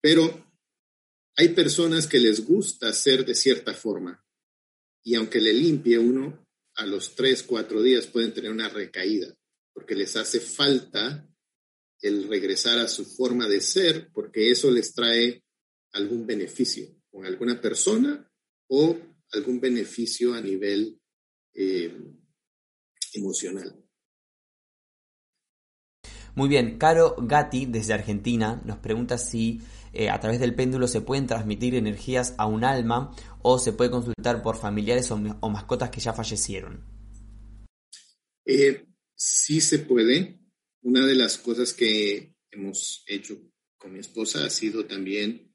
pero 0.00 0.45
hay 1.36 1.50
personas 1.50 2.06
que 2.06 2.18
les 2.18 2.46
gusta 2.46 2.92
ser 2.92 3.24
de 3.24 3.34
cierta 3.34 3.74
forma 3.74 4.24
y 5.04 5.14
aunque 5.14 5.40
le 5.40 5.52
limpie 5.52 5.98
uno, 5.98 6.44
a 6.78 6.84
los 6.84 7.14
tres, 7.14 7.42
cuatro 7.42 7.82
días 7.82 8.06
pueden 8.06 8.34
tener 8.34 8.50
una 8.50 8.68
recaída 8.68 9.34
porque 9.72 9.94
les 9.94 10.16
hace 10.16 10.40
falta 10.40 11.28
el 12.00 12.28
regresar 12.28 12.78
a 12.78 12.88
su 12.88 13.04
forma 13.04 13.48
de 13.48 13.60
ser 13.60 14.10
porque 14.12 14.50
eso 14.50 14.70
les 14.70 14.92
trae 14.92 15.42
algún 15.92 16.26
beneficio 16.26 16.86
con 17.10 17.24
alguna 17.24 17.60
persona 17.60 18.30
o 18.68 18.98
algún 19.32 19.60
beneficio 19.60 20.34
a 20.34 20.40
nivel 20.40 21.00
eh, 21.54 21.94
emocional. 23.14 23.82
Muy 26.34 26.50
bien, 26.50 26.76
Caro 26.76 27.16
Gatti 27.18 27.64
desde 27.64 27.94
Argentina 27.94 28.60
nos 28.66 28.78
pregunta 28.78 29.16
si 29.16 29.62
eh, 29.96 30.10
a 30.10 30.20
través 30.20 30.40
del 30.40 30.54
péndulo 30.54 30.88
se 30.88 31.00
pueden 31.00 31.26
transmitir 31.26 31.74
energías 31.74 32.34
a 32.38 32.46
un 32.46 32.64
alma 32.64 33.14
o 33.42 33.58
se 33.58 33.72
puede 33.72 33.90
consultar 33.90 34.42
por 34.42 34.56
familiares 34.56 35.10
o, 35.10 35.16
mascotas 35.16 35.90
que 35.90 36.00
ya 36.00 36.12
fallecieron. 36.12 36.84
Eh, 38.44 38.86
sí 39.14 39.60
se 39.60 39.80
puede. 39.80 40.40
Una 40.82 41.06
de 41.06 41.14
las 41.14 41.38
cosas 41.38 41.72
que 41.72 42.36
hemos 42.50 43.04
hecho 43.06 43.38
con 43.78 43.92
mi 43.92 44.00
esposa 44.00 44.44
ha 44.44 44.50
sido 44.50 44.86
también 44.86 45.54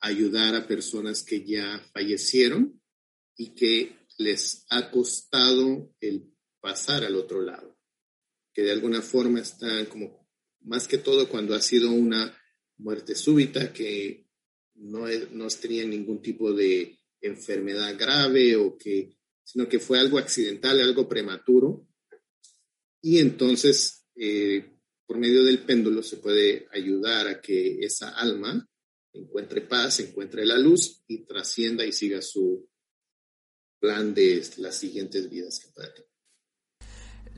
ayudar 0.00 0.54
a 0.54 0.66
personas 0.66 1.22
que 1.22 1.44
ya 1.44 1.80
fallecieron 1.92 2.80
y 3.36 3.54
que 3.54 3.96
les 4.18 4.66
ha 4.70 4.90
costado 4.90 5.94
el 6.00 6.32
pasar 6.60 7.04
al 7.04 7.16
otro 7.16 7.42
lado, 7.42 7.78
que 8.52 8.62
de 8.62 8.72
alguna 8.72 9.02
forma 9.02 9.40
están 9.40 9.86
como, 9.86 10.28
más 10.60 10.88
que 10.88 10.98
todo 10.98 11.28
cuando 11.28 11.54
ha 11.54 11.62
sido 11.62 11.92
una 11.92 12.36
muerte 12.78 13.14
súbita, 13.14 13.72
que 13.72 14.26
no, 14.74 15.06
no 15.32 15.48
tenía 15.48 15.84
ningún 15.84 16.20
tipo 16.20 16.52
de 16.52 16.98
enfermedad 17.20 17.96
grave 17.98 18.56
o 18.56 18.76
que, 18.76 19.16
sino 19.42 19.68
que 19.68 19.78
fue 19.78 19.98
algo 19.98 20.18
accidental, 20.18 20.80
algo 20.80 21.08
prematuro. 21.08 21.88
Y 23.00 23.18
entonces, 23.18 24.06
eh, 24.14 24.64
por 25.06 25.18
medio 25.18 25.44
del 25.44 25.60
péndulo 25.60 26.02
se 26.02 26.16
puede 26.16 26.66
ayudar 26.72 27.28
a 27.28 27.40
que 27.40 27.78
esa 27.84 28.10
alma 28.10 28.68
encuentre 29.12 29.62
paz, 29.62 30.00
encuentre 30.00 30.44
la 30.44 30.58
luz 30.58 31.02
y 31.06 31.24
trascienda 31.24 31.86
y 31.86 31.92
siga 31.92 32.20
su 32.20 32.68
plan 33.78 34.14
de 34.14 34.42
las 34.58 34.76
siguientes 34.76 35.28
vidas 35.30 35.60
que 35.60 35.68
pueda 35.72 35.92
tener. 35.92 36.05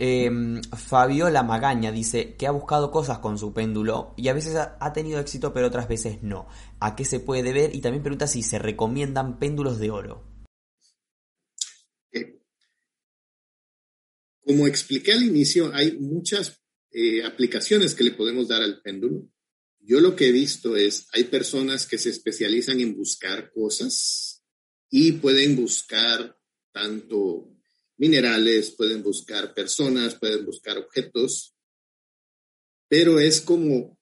Eh, 0.00 0.30
Fabiola 0.76 1.42
Magaña 1.42 1.90
dice 1.90 2.36
que 2.36 2.46
ha 2.46 2.52
buscado 2.52 2.92
cosas 2.92 3.18
con 3.18 3.36
su 3.36 3.52
péndulo 3.52 4.14
y 4.16 4.28
a 4.28 4.32
veces 4.32 4.54
ha 4.56 4.92
tenido 4.92 5.18
éxito 5.18 5.52
pero 5.52 5.66
otras 5.66 5.88
veces 5.88 6.22
no. 6.22 6.46
¿A 6.78 6.94
qué 6.94 7.04
se 7.04 7.18
puede 7.18 7.42
deber? 7.42 7.74
Y 7.74 7.80
también 7.80 8.04
pregunta 8.04 8.28
si 8.28 8.42
se 8.42 8.60
recomiendan 8.60 9.40
péndulos 9.40 9.80
de 9.80 9.90
oro. 9.90 10.24
Eh, 12.12 12.38
como 14.40 14.68
expliqué 14.68 15.12
al 15.12 15.24
inicio, 15.24 15.74
hay 15.74 15.98
muchas 15.98 16.62
eh, 16.92 17.24
aplicaciones 17.24 17.94
que 17.94 18.04
le 18.04 18.12
podemos 18.12 18.46
dar 18.46 18.62
al 18.62 18.80
péndulo. 18.80 19.28
Yo 19.80 20.00
lo 20.00 20.14
que 20.14 20.28
he 20.28 20.32
visto 20.32 20.76
es, 20.76 21.08
hay 21.12 21.24
personas 21.24 21.86
que 21.86 21.98
se 21.98 22.10
especializan 22.10 22.78
en 22.80 22.96
buscar 22.96 23.50
cosas 23.50 24.44
y 24.90 25.12
pueden 25.12 25.56
buscar 25.56 26.38
tanto 26.72 27.57
minerales, 27.98 28.70
pueden 28.70 29.02
buscar 29.02 29.52
personas, 29.52 30.14
pueden 30.14 30.46
buscar 30.46 30.78
objetos, 30.78 31.54
pero 32.88 33.20
es 33.20 33.40
como 33.40 33.98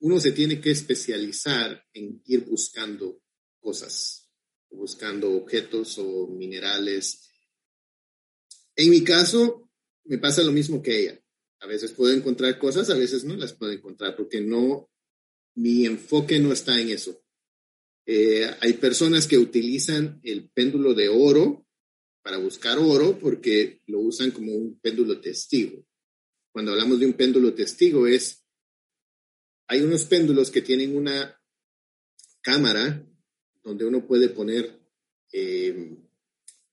uno 0.00 0.20
se 0.20 0.32
tiene 0.32 0.60
que 0.60 0.70
especializar 0.70 1.82
en 1.94 2.22
ir 2.26 2.44
buscando 2.44 3.20
cosas, 3.58 4.30
buscando 4.70 5.32
objetos 5.32 5.98
o 5.98 6.28
minerales. 6.28 7.30
En 8.76 8.90
mi 8.90 9.02
caso, 9.02 9.70
me 10.04 10.18
pasa 10.18 10.42
lo 10.42 10.52
mismo 10.52 10.82
que 10.82 11.00
ella. 11.00 11.20
A 11.60 11.66
veces 11.66 11.92
puedo 11.92 12.12
encontrar 12.12 12.58
cosas, 12.58 12.90
a 12.90 12.94
veces 12.94 13.24
no 13.24 13.34
las 13.36 13.54
puedo 13.54 13.72
encontrar, 13.72 14.14
porque 14.14 14.42
no, 14.42 14.90
mi 15.54 15.86
enfoque 15.86 16.38
no 16.38 16.52
está 16.52 16.78
en 16.78 16.90
eso. 16.90 17.24
Eh, 18.04 18.46
hay 18.60 18.74
personas 18.74 19.26
que 19.26 19.38
utilizan 19.38 20.20
el 20.22 20.50
péndulo 20.50 20.92
de 20.92 21.08
oro 21.08 21.63
para 22.24 22.38
buscar 22.38 22.78
oro 22.78 23.18
porque 23.18 23.82
lo 23.86 24.00
usan 24.00 24.30
como 24.30 24.50
un 24.52 24.80
péndulo 24.80 25.20
testigo. 25.20 25.84
Cuando 26.50 26.72
hablamos 26.72 26.98
de 26.98 27.04
un 27.04 27.12
péndulo 27.12 27.52
testigo 27.52 28.06
es, 28.06 28.42
hay 29.68 29.82
unos 29.82 30.04
péndulos 30.04 30.50
que 30.50 30.62
tienen 30.62 30.96
una 30.96 31.38
cámara 32.40 33.06
donde 33.62 33.84
uno 33.84 34.06
puede 34.06 34.30
poner 34.30 34.80
eh, 35.32 35.98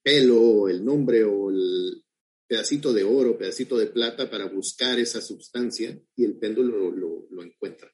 pelo, 0.01 0.69
el 0.69 0.85
nombre 0.85 1.25
o 1.25 1.49
el 1.49 2.01
pedacito 2.47 2.93
de 2.93 3.03
oro, 3.03 3.37
pedacito 3.37 3.77
de 3.77 3.87
plata 3.87 4.31
para 4.31 4.45
buscar 4.45 4.99
esa 4.99 5.21
sustancia 5.21 6.01
y 6.15 6.23
el 6.23 6.37
péndulo 6.37 6.91
lo 7.29 7.43
encuentra. 7.43 7.91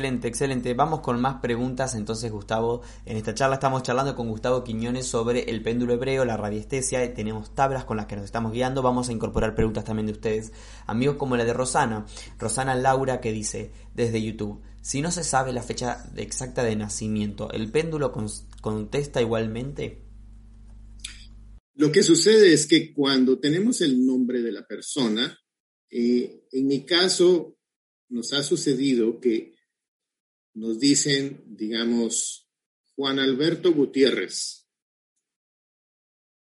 Excelente, 0.00 0.28
excelente. 0.28 0.74
Vamos 0.74 1.00
con 1.00 1.20
más 1.20 1.40
preguntas 1.40 1.96
entonces, 1.96 2.30
Gustavo. 2.30 2.82
En 3.04 3.16
esta 3.16 3.34
charla 3.34 3.56
estamos 3.56 3.82
charlando 3.82 4.14
con 4.14 4.28
Gustavo 4.28 4.62
Quiñones 4.62 5.08
sobre 5.08 5.50
el 5.50 5.60
péndulo 5.60 5.92
hebreo, 5.92 6.24
la 6.24 6.36
radiestesia. 6.36 7.12
Tenemos 7.14 7.52
tablas 7.52 7.84
con 7.84 7.96
las 7.96 8.06
que 8.06 8.14
nos 8.14 8.24
estamos 8.24 8.52
guiando. 8.52 8.80
Vamos 8.80 9.08
a 9.08 9.12
incorporar 9.12 9.56
preguntas 9.56 9.84
también 9.84 10.06
de 10.06 10.12
ustedes. 10.12 10.52
Amigos 10.86 11.16
como 11.16 11.36
la 11.36 11.44
de 11.44 11.52
Rosana. 11.52 12.06
Rosana 12.38 12.76
Laura 12.76 13.20
que 13.20 13.32
dice 13.32 13.72
desde 13.92 14.22
YouTube. 14.22 14.62
Si 14.82 15.02
no 15.02 15.10
se 15.10 15.24
sabe 15.24 15.52
la 15.52 15.64
fecha 15.64 16.08
exacta 16.14 16.62
de 16.62 16.76
nacimiento, 16.76 17.50
¿el 17.50 17.68
péndulo 17.68 18.12
contesta 18.60 19.20
igualmente? 19.20 20.04
Lo 21.74 21.90
que 21.90 22.04
sucede 22.04 22.52
es 22.52 22.68
que 22.68 22.94
cuando 22.94 23.40
tenemos 23.40 23.80
el 23.80 24.06
nombre 24.06 24.42
de 24.42 24.52
la 24.52 24.64
persona, 24.64 25.36
Eh, 25.90 26.44
en 26.52 26.66
mi 26.68 26.84
caso, 26.84 27.56
nos 28.10 28.32
ha 28.34 28.42
sucedido 28.42 29.18
que 29.20 29.57
nos 30.58 30.80
dicen, 30.80 31.44
digamos, 31.46 32.48
Juan 32.96 33.20
Alberto 33.20 33.72
Gutiérrez. 33.72 34.66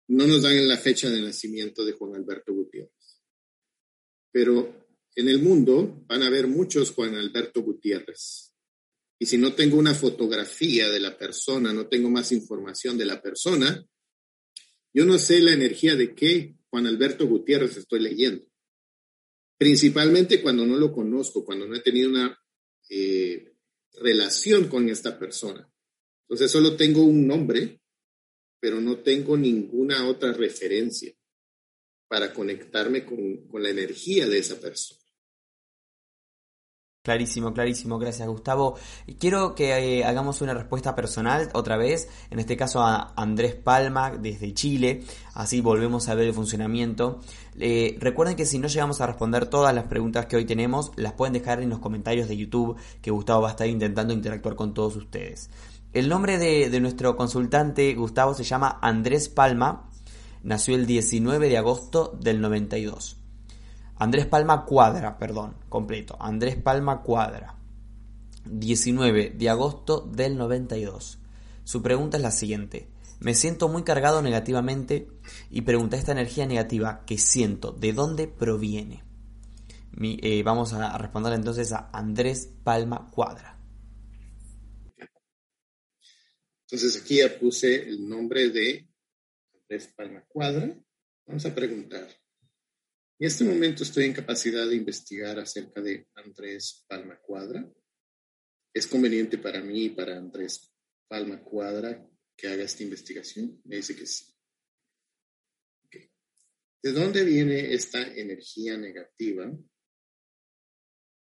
No 0.09 0.27
nos 0.27 0.43
dan 0.43 0.67
la 0.67 0.79
fecha 0.79 1.11
de 1.11 1.21
nacimiento 1.21 1.85
de 1.85 1.93
Juan 1.93 2.15
Alberto 2.15 2.53
Gutiérrez. 2.55 3.23
Pero 4.33 4.89
en 5.15 5.29
el 5.29 5.41
mundo 5.41 6.03
van 6.07 6.23
a 6.23 6.29
haber 6.29 6.47
muchos 6.47 6.93
Juan 6.93 7.15
Alberto 7.15 7.63
Gutiérrez. 7.63 8.55
Y 9.19 9.27
si 9.27 9.37
no 9.37 9.53
tengo 9.55 9.77
una 9.77 9.95
fotografía 9.95 10.89
de 10.89 10.99
la 10.99 11.19
persona, 11.19 11.75
no 11.75 11.87
tengo 11.87 12.09
más 12.09 12.33
información 12.33 12.97
de 12.97 13.05
la 13.05 13.21
persona, 13.21 13.87
yo 14.95 15.05
no 15.05 15.19
sé 15.19 15.41
la 15.41 15.53
energía 15.53 15.95
de 15.95 16.15
qué 16.15 16.57
Juan 16.71 16.87
Alberto 16.87 17.27
Gutiérrez 17.27 17.77
estoy 17.77 18.01
leyendo. 18.01 18.47
Principalmente 19.59 20.41
cuando 20.41 20.65
no 20.65 20.79
lo 20.79 20.91
conozco, 20.91 21.45
cuando 21.45 21.69
no 21.69 21.77
he 21.77 21.81
tenido 21.81 22.09
una 22.09 22.37
eh, 22.89 23.51
relación 23.95 24.69
con 24.69 24.89
esta 24.89 25.19
persona. 25.19 25.71
Entonces 26.23 26.51
solo 26.51 26.77
tengo 26.77 27.03
un 27.03 27.27
nombre, 27.27 27.81
pero 28.61 28.81
no 28.81 28.99
tengo 28.99 29.37
ninguna 29.37 30.07
otra 30.07 30.33
referencia 30.33 31.13
para 32.09 32.33
conectarme 32.33 33.05
con, 33.05 33.47
con 33.49 33.63
la 33.63 33.71
energía 33.71 34.29
de 34.29 34.39
esa 34.39 34.61
persona. 34.61 35.00
Clarísimo, 37.03 37.55
clarísimo, 37.55 37.99
gracias 37.99 38.29
Gustavo. 38.29 38.77
Quiero 39.19 39.55
que 39.55 40.01
eh, 40.01 40.05
hagamos 40.05 40.43
una 40.43 40.53
respuesta 40.53 40.95
personal 40.95 41.49
otra 41.55 41.79
vez, 41.79 42.11
en 42.29 42.41
este 42.41 42.59
caso 42.59 42.83
a 42.83 43.15
Andrés 43.17 43.55
Palma 43.55 44.11
desde 44.11 44.53
Chile, 44.53 45.03
así 45.33 45.63
volvemos 45.63 46.11
a 46.11 46.15
ver 46.15 46.27
el 46.27 46.35
funcionamiento. 46.35 47.23
Eh, 47.59 47.97
recuerden 48.01 48.37
que 48.37 48.45
si 48.45 48.59
no 48.59 48.69
llegamos 48.69 49.01
a 49.01 49.07
responder 49.07 49.47
todas 49.47 49.75
las 49.75 49.85
preguntas 49.85 50.27
que 50.27 50.37
hoy 50.37 50.45
tenemos, 50.45 50.93
las 50.97 51.15
pueden 51.15 51.33
dejar 51.33 51.63
en 51.63 51.71
los 51.71 51.79
comentarios 51.79 52.29
de 52.29 52.37
YouTube, 52.37 52.77
que 53.01 53.11
Gustavo 53.11 53.41
va 53.41 53.49
a 53.49 53.53
estar 53.53 53.67
intentando 53.67 54.13
interactuar 54.13 54.55
con 54.55 54.75
todos 54.75 54.95
ustedes. 54.97 55.49
El 55.95 56.07
nombre 56.11 56.37
de, 56.37 56.69
de 56.69 56.81
nuestro 56.81 57.17
consultante 57.17 57.95
Gustavo 57.95 58.35
se 58.35 58.45
llama 58.45 58.79
Andrés 58.83 59.31
Palma, 59.31 59.89
nació 60.43 60.75
el 60.75 60.85
19 60.85 61.49
de 61.49 61.57
agosto 61.57 62.15
del 62.21 62.43
92. 62.43 63.20
Andrés 64.01 64.25
Palma 64.25 64.65
Cuadra, 64.65 65.19
perdón, 65.19 65.57
completo. 65.69 66.17
Andrés 66.19 66.57
Palma 66.57 67.03
Cuadra. 67.03 67.59
19 68.47 69.35
de 69.37 69.51
agosto 69.51 70.01
del 70.01 70.39
92. 70.39 71.19
Su 71.65 71.83
pregunta 71.83 72.17
es 72.17 72.23
la 72.23 72.31
siguiente. 72.31 72.89
Me 73.19 73.35
siento 73.35 73.69
muy 73.69 73.83
cargado 73.85 74.23
negativamente 74.23 75.07
y 75.51 75.61
pregunta 75.61 75.99
esta 75.99 76.13
energía 76.13 76.47
negativa 76.47 77.05
que 77.05 77.19
siento, 77.19 77.73
¿de 77.73 77.93
dónde 77.93 78.27
proviene? 78.27 79.05
Eh, 80.01 80.43
vamos 80.45 80.73
a 80.73 80.97
responder 80.97 81.35
entonces 81.35 81.71
a 81.73 81.91
Andrés 81.93 82.51
Palma 82.65 83.11
Cuadra. 83.11 83.61
Entonces 86.63 87.03
aquí 87.03 87.19
ya 87.19 87.39
puse 87.39 87.87
el 87.87 88.09
nombre 88.09 88.49
de 88.49 88.89
Andrés 89.61 89.93
Palma 89.95 90.25
Cuadra. 90.27 90.75
Vamos 91.27 91.45
a 91.45 91.55
preguntar, 91.55 92.09
en 93.21 93.27
este 93.27 93.45
momento 93.45 93.83
estoy 93.83 94.07
en 94.07 94.15
capacidad 94.15 94.67
de 94.67 94.77
investigar 94.77 95.39
acerca 95.39 95.83
de 95.83 96.09
Andrés 96.15 96.87
Palma 96.89 97.21
Cuadra. 97.21 97.71
¿Es 98.73 98.87
conveniente 98.87 99.37
para 99.37 99.61
mí 99.61 99.85
y 99.85 99.91
para 99.91 100.17
Andrés 100.17 100.73
Palma 101.07 101.45
Cuadra 101.45 102.09
que 102.35 102.49
haga 102.49 102.65
esta 102.65 102.83
investigación? 102.83 103.61
Me 103.65 103.77
dice 103.77 103.95
que 103.95 104.07
sí. 104.07 104.25
¿De 106.83 106.93
dónde 106.93 107.23
viene 107.23 107.75
esta 107.75 108.01
energía 108.01 108.79
negativa? 108.79 109.53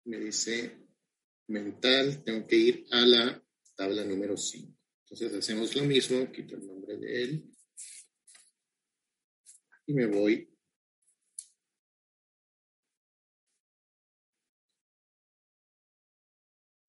Me 0.06 0.18
dice 0.20 0.88
mental, 1.48 2.24
tengo 2.24 2.46
que 2.46 2.56
ir 2.56 2.86
a 2.92 3.00
la 3.04 3.46
tabla 3.76 4.04
número 4.04 4.38
5. 4.38 4.74
Entonces 5.02 5.34
hacemos 5.34 5.76
lo 5.76 5.84
mismo, 5.84 6.32
quito 6.32 6.56
el 6.56 6.66
nombre 6.66 6.96
de 6.96 7.22
él 7.24 7.54
y 9.86 9.92
me 9.92 10.06
voy 10.06 10.53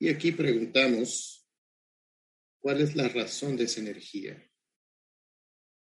Y 0.05 0.09
aquí 0.09 0.31
preguntamos, 0.31 1.49
¿cuál 2.59 2.79
es 2.81 2.95
la 2.95 3.07
razón 3.07 3.57
de 3.57 3.63
esa 3.63 3.79
energía? 3.79 4.39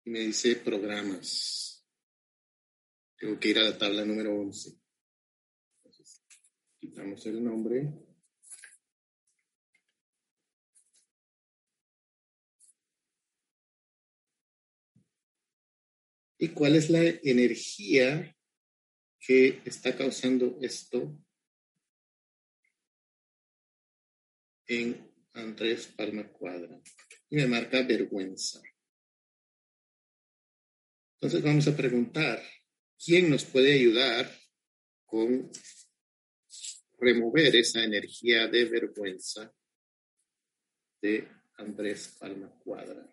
Y 0.05 0.11
me 0.11 0.19
dice 0.19 0.57
programas. 0.57 1.87
Tengo 3.17 3.39
que 3.39 3.51
ir 3.51 3.61
a 3.61 3.63
la 3.63 3.79
tabla 3.79 4.05
número 4.05 4.37
11. 4.37 4.81
Entonces, 5.77 6.25
quitamos 6.81 7.25
el 7.27 7.45
nombre. 7.45 7.89
¿Y 16.37 16.49
cuál 16.49 16.75
es 16.75 16.91
la 16.91 17.05
energía 17.23 18.37
que 19.21 19.63
está 19.65 19.97
causando 19.97 20.59
esto 20.61 21.17
en 24.71 25.13
Andrés 25.33 25.89
Palma 25.97 26.31
Cuadra 26.31 26.81
y 27.29 27.37
me 27.37 27.47
marca 27.49 27.83
vergüenza. 27.83 28.63
Entonces 31.15 31.43
vamos 31.43 31.67
a 31.67 31.77
preguntar, 31.77 32.41
¿quién 33.05 33.31
nos 33.31 33.45
puede 33.45 33.73
ayudar 33.73 34.31
con 35.05 35.51
remover 37.01 37.57
esa 37.57 37.83
energía 37.83 38.47
de 38.47 38.65
vergüenza 38.67 39.53
de 41.03 41.27
Andrés 41.55 42.17
Palma 42.21 42.57
Cuadra? 42.61 43.13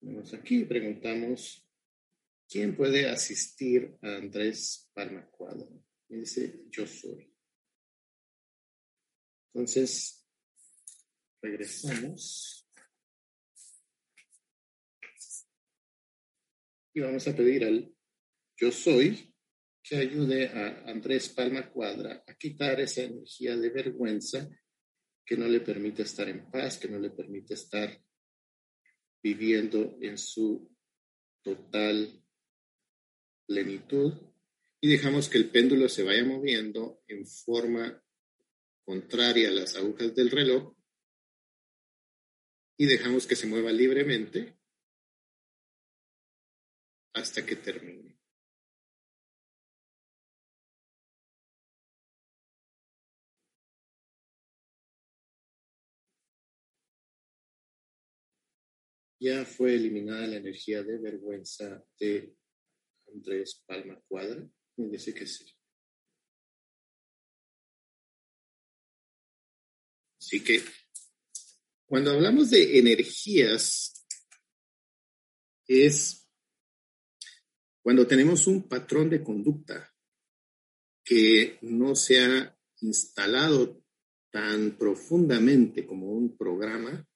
Vamos 0.00 0.32
aquí 0.32 0.60
y 0.60 0.64
preguntamos, 0.64 1.68
¿quién 2.48 2.74
puede 2.74 3.10
asistir 3.10 3.98
a 4.00 4.16
Andrés 4.16 4.90
Palma 4.94 5.30
Cuadra? 5.30 5.68
Me 6.08 6.20
dice, 6.20 6.64
yo 6.70 6.86
soy. 6.86 7.35
Entonces, 9.56 10.22
regresamos. 11.40 12.68
Y 16.92 17.00
vamos 17.00 17.26
a 17.26 17.34
pedir 17.34 17.64
al 17.64 17.96
yo 18.58 18.70
soy 18.70 19.34
que 19.82 19.96
ayude 19.96 20.48
a 20.48 20.90
Andrés 20.90 21.30
Palma 21.30 21.70
Cuadra 21.70 22.22
a 22.26 22.34
quitar 22.34 22.80
esa 22.80 23.04
energía 23.04 23.56
de 23.56 23.70
vergüenza 23.70 24.46
que 25.24 25.38
no 25.38 25.48
le 25.48 25.60
permite 25.60 26.02
estar 26.02 26.28
en 26.28 26.50
paz, 26.50 26.76
que 26.76 26.88
no 26.88 26.98
le 26.98 27.08
permite 27.08 27.54
estar 27.54 27.98
viviendo 29.22 29.96
en 30.02 30.18
su 30.18 30.70
total 31.42 32.22
plenitud 33.46 34.12
y 34.82 34.90
dejamos 34.90 35.30
que 35.30 35.38
el 35.38 35.48
péndulo 35.48 35.88
se 35.88 36.02
vaya 36.02 36.26
moviendo 36.26 37.02
en 37.08 37.26
forma 37.26 38.02
contraria 38.86 39.48
a 39.48 39.52
las 39.52 39.76
agujas 39.76 40.14
del 40.14 40.30
reloj 40.30 40.74
y 42.78 42.86
dejamos 42.86 43.26
que 43.26 43.34
se 43.34 43.48
mueva 43.48 43.72
libremente 43.72 44.56
hasta 47.14 47.44
que 47.44 47.56
termine. 47.56 48.16
Ya 59.18 59.44
fue 59.44 59.74
eliminada 59.74 60.26
la 60.26 60.36
energía 60.36 60.82
de 60.82 60.98
vergüenza 60.98 61.82
de 61.98 62.36
Andrés 63.12 63.64
Palma 63.66 64.00
Cuadra. 64.06 64.46
Me 64.76 64.88
dice 64.88 65.12
que 65.14 65.26
sí. 65.26 65.55
Así 70.26 70.42
que 70.42 70.60
cuando 71.86 72.10
hablamos 72.10 72.50
de 72.50 72.80
energías, 72.80 74.04
es 75.68 76.28
cuando 77.80 78.08
tenemos 78.08 78.48
un 78.48 78.68
patrón 78.68 79.08
de 79.08 79.22
conducta 79.22 79.94
que 81.04 81.58
no 81.62 81.94
se 81.94 82.24
ha 82.24 82.58
instalado 82.80 83.84
tan 84.32 84.76
profundamente 84.76 85.86
como 85.86 86.10
un 86.10 86.36
programa, 86.36 87.08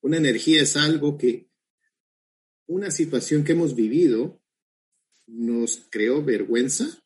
una 0.00 0.16
energía 0.16 0.62
es 0.62 0.76
algo 0.76 1.16
que 1.16 1.48
una 2.66 2.90
situación 2.90 3.44
que 3.44 3.52
hemos 3.52 3.76
vivido 3.76 4.42
nos 5.28 5.86
creó 5.88 6.24
vergüenza 6.24 7.00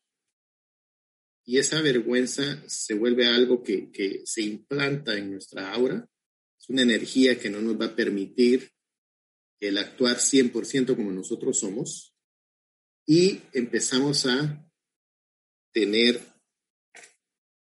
y 1.51 1.59
esa 1.59 1.82
vergüenza 1.82 2.62
se 2.68 2.94
vuelve 2.94 3.26
algo 3.26 3.61
que, 3.61 3.90
que 3.90 4.22
se 4.24 4.40
implanta 4.40 5.18
en 5.18 5.32
nuestra 5.32 5.72
aura. 5.72 6.09
Es 6.57 6.68
una 6.68 6.82
energía 6.82 7.40
que 7.40 7.51
no 7.51 7.61
nos 7.61 7.74
va 7.74 7.86
a 7.86 7.96
permitir 7.96 8.70
el 9.59 9.76
actuar 9.78 10.18
100% 10.18 10.94
como 10.94 11.11
nosotros 11.11 11.59
somos 11.59 12.14
y 13.05 13.40
empezamos 13.53 14.26
a 14.26 14.64
tener 15.72 16.20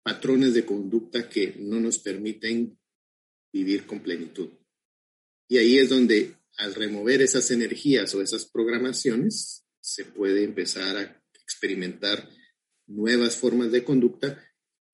patrones 0.03 0.53
de 0.53 0.67
conducta 0.67 1.27
que 1.27 1.55
no 1.57 1.79
nos 1.79 1.97
permiten 1.97 2.77
vivir 3.51 3.87
con 3.87 4.01
plenitud. 4.01 4.51
Y 5.47 5.57
ahí 5.57 5.79
es 5.79 5.89
donde 5.89 6.35
al 6.57 6.75
remover 6.75 7.23
esas 7.23 7.49
energías 7.49 8.13
o 8.13 8.21
esas 8.21 8.45
programaciones, 8.45 9.65
se 9.81 10.05
puede 10.05 10.43
empezar 10.43 10.95
a 10.95 11.23
experimentar 11.41 12.29
nuevas 12.89 13.37
formas 13.37 13.71
de 13.71 13.83
conducta. 13.83 14.37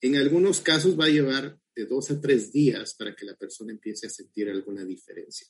En 0.00 0.16
algunos 0.16 0.60
casos 0.60 0.98
va 0.98 1.06
a 1.06 1.10
llevar 1.10 1.58
de 1.74 1.86
dos 1.86 2.10
a 2.10 2.20
tres 2.20 2.52
días 2.52 2.94
para 2.94 3.14
que 3.14 3.26
la 3.26 3.36
persona 3.36 3.72
empiece 3.72 4.06
a 4.06 4.10
sentir 4.10 4.48
alguna 4.48 4.84
diferencia. 4.84 5.46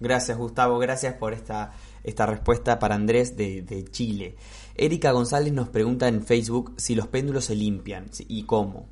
Gracias 0.00 0.36
Gustavo, 0.38 0.78
gracias 0.78 1.14
por 1.14 1.32
esta, 1.32 1.72
esta 2.02 2.26
respuesta 2.26 2.78
para 2.78 2.94
Andrés 2.94 3.36
de, 3.36 3.62
de, 3.62 3.84
Chile. 3.84 4.36
Erika 4.74 5.12
González 5.12 5.52
nos 5.52 5.68
pregunta 5.68 6.08
en 6.08 6.24
Facebook 6.24 6.74
si 6.78 6.94
los 6.94 7.08
péndulos 7.08 7.46
se 7.46 7.54
limpian 7.54 8.10
y 8.28 8.44
cómo. 8.44 8.88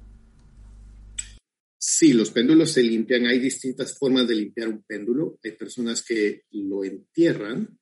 Sí, 1.78 2.12
los 2.12 2.30
péndulos 2.30 2.72
se 2.72 2.82
limpian. 2.82 3.26
Hay 3.26 3.38
distintas 3.38 3.96
formas 3.96 4.26
de 4.26 4.34
limpiar 4.34 4.68
un 4.68 4.82
péndulo. 4.82 5.38
Hay 5.44 5.52
personas 5.52 6.02
que 6.02 6.42
lo 6.50 6.84
entierran, 6.84 7.78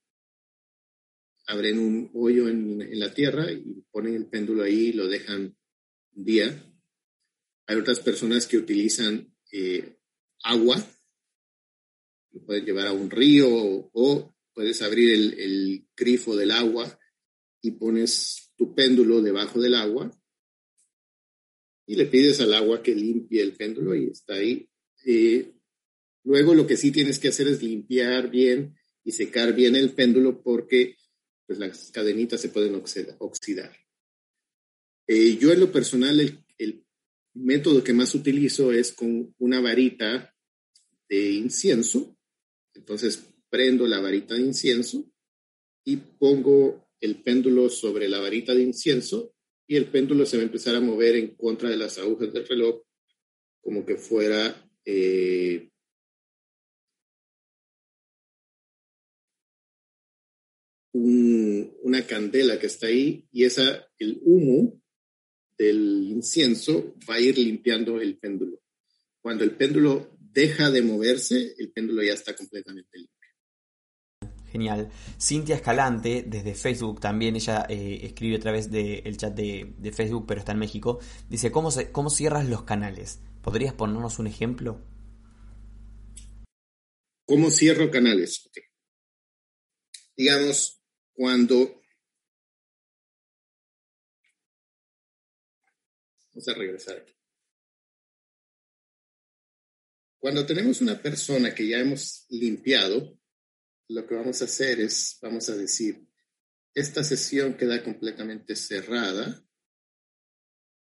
abren 1.47 1.79
un 1.79 2.11
hoyo 2.15 2.49
en, 2.49 2.99
la 2.99 3.13
tierra 3.13 3.51
y 3.51 3.85
ponen 3.91 4.15
el 4.15 4.27
péndulo 4.27 4.63
ahí 4.63 4.89
y 4.89 4.93
lo 4.93 5.07
dejan 5.07 5.57
día. 6.13 6.63
Hay 7.67 7.77
otras 7.77 8.01
personas 8.01 8.47
que 8.47 8.59
utilizan 8.59 9.35
eh, 9.53 9.97
agua, 10.43 10.77
lo 12.33 12.45
pueden 12.45 12.65
llevar 12.65 12.89
a 12.89 12.93
un 12.93 13.11
río 13.11 13.49
o, 13.51 14.35
puedes 14.53 14.83
abrir 14.83 15.13
el, 15.13 15.35
el 15.41 15.87
grifo 15.97 16.37
del 16.37 16.53
agua 16.53 16.99
y 17.61 17.73
pones 17.73 18.53
tu 18.57 18.73
péndulo 18.75 19.21
debajo 19.21 19.61
del 19.61 19.75
agua 19.75 20.13
y 21.87 21.97
le 21.97 22.07
pides 22.07 22.41
al 22.41 22.55
agua 22.55 22.83
que 22.83 22.95
limpie 22.95 23.43
el 23.43 23.53
péndulo 23.53 23.95
y 23.95 24.07
está 24.07 24.35
ahí. 24.35 24.69
Eh, 25.05 25.53
luego 26.25 26.55
lo 26.55 26.67
que 26.67 26.77
sí 26.77 26.91
tienes 26.91 27.19
que 27.19 27.29
hacer 27.29 27.49
es 27.49 27.63
limpiar 27.63 28.31
bien 28.31 28.77
y 29.05 29.13
secar 29.13 29.55
bien 29.55 29.77
el 29.77 29.91
péndulo 29.91 30.43
porque 30.43 30.97
pues, 31.47 31.59
las 31.59 31.91
cadenitas 31.93 32.41
se 32.41 32.49
pueden 32.49 32.75
oxidar. 32.75 33.77
Eh, 35.07 35.37
yo 35.37 35.53
en 35.53 35.61
lo 35.61 35.71
personal 35.71 36.19
el, 36.21 36.45
el 36.59 36.85
método 37.35 37.85
que 37.85 37.93
más 37.93 38.15
utilizo 38.15 38.73
es 38.73 38.93
con 38.93 39.35
una 39.39 39.61
varita 39.61 40.35
de 41.09 41.33
incienso. 41.33 42.17
Entonces 42.75 43.23
prendo 43.51 43.87
la 43.87 44.01
varita 44.01 44.35
de 44.35 44.41
incienso 44.41 45.05
y 45.85 45.97
pongo 45.97 46.89
el 47.01 47.23
péndulo 47.23 47.69
sobre 47.69 48.09
la 48.09 48.19
varita 48.19 48.55
de 48.55 48.63
incienso 48.63 49.35
y 49.67 49.77
el 49.77 49.87
péndulo 49.87 50.27
se 50.27 50.37
va 50.37 50.43
a 50.43 50.47
empezar 50.47 50.75
a 50.75 50.81
mover 50.81 51.17
en 51.17 51.37
contra 51.37 51.69
de 51.69 51.77
las 51.77 51.99
agujas 51.99 52.33
del 52.33 52.47
reloj, 52.47 52.83
como 53.61 53.85
que 53.87 53.97
fuera 53.97 54.69
eh, 54.85 55.71
una 60.95 62.07
candela 62.07 62.59
que 62.59 62.67
está 62.67 62.87
ahí 62.87 63.27
y 63.33 63.45
esa, 63.45 63.87
el 63.99 64.21
humo 64.23 64.81
del 65.59 66.05
incienso 66.09 66.95
va 67.09 67.17
a 67.17 67.21
ir 67.21 67.37
limpiando 67.37 68.01
el 68.01 68.17
péndulo. 68.19 68.61
Cuando 69.21 69.45
el 69.45 69.53
péndulo 69.57 70.17
deja 70.21 70.71
de 70.71 70.83
moverse, 70.83 71.55
el 71.59 71.73
péndulo 71.73 72.03
ya 72.03 72.13
está 72.13 72.35
completamente 72.35 72.99
limpio. 72.99 73.15
Genial. 74.53 74.89
Cintia 75.21 75.57
Escalante, 75.57 76.25
desde 76.29 76.55
Facebook 76.55 77.01
también, 77.01 77.35
ella 77.35 77.67
eh, 77.69 78.01
escribe 78.05 78.37
a 78.37 78.41
través 78.41 78.71
del 78.71 79.17
chat 79.17 79.35
de, 79.35 79.93
Facebook, 79.93 80.27
pero 80.29 80.39
está 80.39 80.53
en 80.53 80.61
México. 80.61 81.01
Dice, 81.29 81.51
¿cómo, 81.51 81.71
¿cómo 81.91 82.09
cierras 82.09 82.49
los 82.49 82.63
canales? 82.63 83.21
¿Podrías 83.43 83.75
ponernos 83.75 84.21
un 84.21 84.29
ejemplo? 84.29 84.81
¿Cómo 87.27 87.51
cierro 87.51 87.91
canales? 87.91 88.49
Digamos, 90.17 90.84
cuando... 91.15 91.81
Vamos 96.33 96.49
a 96.49 96.55
regresar 96.55 96.99
aquí. 96.99 97.15
Cuando 100.19 100.45
tenemos 100.45 100.81
una 100.81 101.01
persona 101.01 101.55
que 101.55 101.69
ya 101.69 101.79
hemos 101.79 102.27
limpiado, 102.31 103.19
lo 103.89 104.07
que 104.07 104.15
vamos 104.15 104.41
a 104.43 104.47
hacer 104.47 104.81
es, 104.81 105.19
vamos 105.23 105.49
a 105.49 105.57
decir, 105.57 106.09
esta 106.75 107.05
sesión 107.05 107.57
queda 107.57 107.85
completamente 107.85 108.57
cerrada 108.57 109.47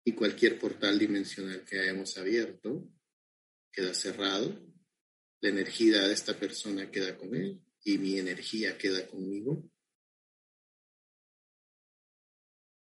y 0.06 0.14
cualquier 0.14 0.58
portal 0.58 0.98
dimensional 0.98 1.64
que 1.66 1.80
hayamos 1.80 2.18
abierto 2.18 2.90
queda 3.72 3.94
cerrado. 3.94 4.60
La 5.42 5.50
energía 5.50 6.08
de 6.08 6.14
esta 6.14 6.40
persona 6.40 6.90
queda 6.90 7.18
con 7.18 7.36
él 7.36 7.62
y 7.84 7.98
mi 7.98 8.18
energía 8.18 8.78
queda 8.78 9.06
conmigo. 9.08 9.70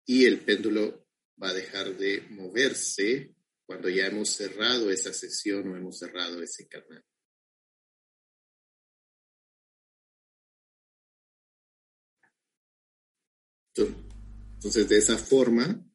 Y 0.05 0.25
el 0.25 0.41
péndulo 0.41 1.07
va 1.41 1.49
a 1.49 1.53
dejar 1.53 1.97
de 1.97 2.21
moverse 2.29 3.35
cuando 3.65 3.89
ya 3.89 4.07
hemos 4.07 4.29
cerrado 4.29 4.91
esa 4.91 5.11
sesión 5.11 5.67
o 5.67 5.75
hemos 5.75 5.97
cerrado 5.97 6.41
ese 6.41 6.67
canal. 6.67 7.03
Entonces, 13.75 14.87
de 14.87 14.97
esa 14.97 15.17
forma, 15.17 15.85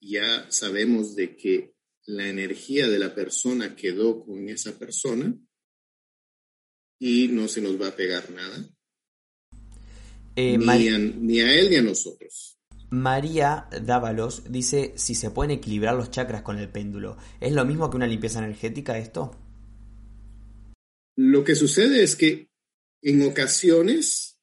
ya 0.00 0.50
sabemos 0.50 1.14
de 1.16 1.36
que 1.36 1.74
la 2.06 2.28
energía 2.28 2.88
de 2.88 2.98
la 2.98 3.14
persona 3.14 3.76
quedó 3.76 4.24
con 4.24 4.48
esa 4.48 4.78
persona 4.78 5.34
y 6.98 7.28
no 7.28 7.48
se 7.48 7.60
nos 7.60 7.80
va 7.80 7.88
a 7.88 7.96
pegar 7.96 8.30
nada. 8.30 8.68
Eh, 10.36 10.58
ni, 10.58 10.88
a, 10.88 10.98
ni, 10.98 11.40
a, 11.40 11.58
él 11.58 11.70
ni 11.70 11.76
a 11.76 11.82
nosotros. 11.82 12.59
María 12.90 13.68
Dávalos 13.82 14.50
dice 14.50 14.92
si 14.96 15.14
se 15.14 15.30
pueden 15.30 15.52
equilibrar 15.52 15.94
los 15.94 16.10
chakras 16.10 16.42
con 16.42 16.58
el 16.58 16.68
péndulo. 16.68 17.16
¿Es 17.40 17.52
lo 17.52 17.64
mismo 17.64 17.88
que 17.88 17.96
una 17.96 18.06
limpieza 18.06 18.40
energética 18.40 18.98
esto? 18.98 19.36
Lo 21.16 21.44
que 21.44 21.54
sucede 21.54 22.02
es 22.02 22.16
que 22.16 22.50
en 23.02 23.22
ocasiones 23.22 24.38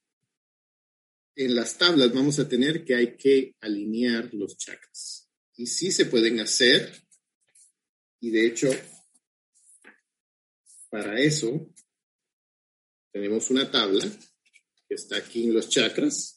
en 1.36 1.56
las 1.56 1.78
tablas 1.78 2.14
vamos 2.14 2.39
a 2.39 2.50
tener 2.50 2.84
que 2.84 2.95
hay 2.95 3.16
que 3.16 3.56
alinear 3.62 4.34
los 4.34 4.58
chakras. 4.58 5.30
Y 5.56 5.68
sí 5.68 5.91
se 5.91 6.06
pueden 6.06 6.39
hacer. 6.39 6.91
Y 8.20 8.32
de 8.32 8.48
hecho, 8.48 8.70
para 10.89 11.20
eso 11.20 11.70
tenemos 13.12 13.52
una 13.52 13.70
tabla 13.70 14.06
que 14.88 14.95
está 14.95 15.18
aquí 15.18 15.45
en 15.45 15.54
los 15.54 15.70
chakras. 15.70 16.37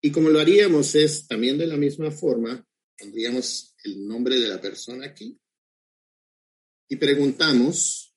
Y 0.00 0.10
como 0.10 0.30
lo 0.30 0.40
haríamos 0.40 0.94
es 0.94 1.26
también 1.26 1.58
de 1.58 1.66
la 1.66 1.76
misma 1.76 2.10
forma, 2.10 2.66
pondríamos 2.98 3.74
el 3.84 4.06
nombre 4.06 4.38
de 4.38 4.48
la 4.48 4.60
persona 4.60 5.06
aquí 5.06 5.38
y 6.88 6.96
preguntamos 6.96 8.14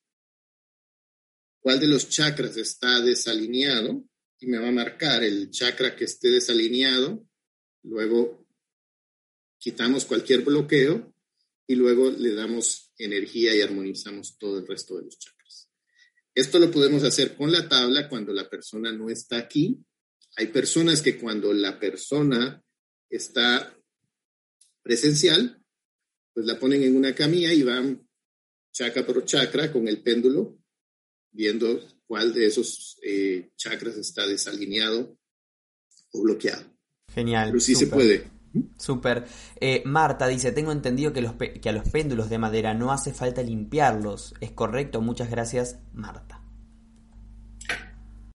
cuál 1.60 1.80
de 1.80 1.88
los 1.88 2.10
chakras 2.10 2.58
está 2.58 3.02
desalineado 3.02 4.04
y 4.40 4.48
me 4.48 4.60
va 4.60 4.70
a 4.70 4.74
marcar 4.74 5.24
el 5.24 5.52
chakra 5.52 5.96
que 5.96 6.06
esté 6.06 6.30
desalineado. 6.30 7.26
Luego 7.84 8.48
quitamos 9.58 10.06
cualquier 10.06 10.42
bloqueo 10.42 11.14
y 11.68 11.76
luego 11.76 12.12
le 12.12 12.34
damos 12.34 12.92
energía 12.98 13.56
y 13.56 13.62
armonizamos 13.62 14.38
todo 14.38 14.60
el 14.60 14.68
resto 14.68 14.98
de 14.98 15.06
los 15.06 15.18
chakras. 15.18 15.70
Esto 16.36 16.60
lo 16.60 16.72
podemos 16.72 17.04
hacer 17.04 17.36
con 17.36 17.52
la 17.52 17.70
tabla 17.70 18.10
cuando 18.10 18.34
la 18.34 18.50
persona 18.50 18.92
no 18.92 19.10
está 19.10 19.38
aquí. 19.38 19.78
Hay 20.36 20.48
personas 20.48 21.02
que 21.02 21.20
cuando 21.20 21.54
la 21.54 21.80
persona 21.80 22.64
está 23.10 23.76
presencial, 24.82 25.64
pues 26.34 26.46
la 26.46 26.60
ponen 26.60 26.84
en 26.84 26.96
una 26.96 27.14
camilla 27.14 27.54
y 27.54 27.64
van 27.64 28.08
chakra 28.74 29.06
por 29.06 29.24
chakra 29.26 29.72
con 29.72 29.88
el 29.88 30.02
péndulo, 30.02 30.58
viendo 31.32 31.80
cuál 32.08 32.34
de 32.34 32.48
esos 32.48 32.98
eh, 33.04 33.52
chakras 33.56 33.96
está 33.98 34.26
desalineado 34.26 35.18
o 36.12 36.24
bloqueado. 36.24 36.66
Genial. 37.14 37.50
Pero 37.50 37.60
sí 37.60 37.76
se 37.76 37.88
puede. 37.88 38.32
Súper. 38.78 39.26
Eh, 39.60 39.82
Marta 39.86 40.28
dice, 40.28 40.52
tengo 40.52 40.72
entendido 40.72 41.14
que, 41.14 41.22
los 41.22 41.34
que 41.36 41.70
a 41.70 41.72
los 41.72 41.90
péndulos 41.90 42.30
de 42.30 42.38
madera 42.38 42.74
no 42.74 42.92
hace 42.92 43.14
falta 43.14 43.42
limpiarlos. 43.42 44.34
¿Es 44.42 44.52
correcto? 44.52 45.02
Muchas 45.02 45.30
gracias, 45.30 45.80
Marta. 45.94 46.44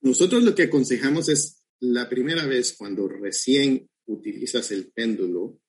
Nosotros 0.00 0.42
lo 0.42 0.54
que 0.54 0.64
aconsejamos 0.64 1.28
es 1.28 1.57
la 1.80 2.08
primera 2.08 2.46
vez 2.46 2.74
cuando 2.76 3.08
recién 3.08 3.88
utilizas 4.06 4.70
el 4.70 4.90
péndulo, 4.92 5.60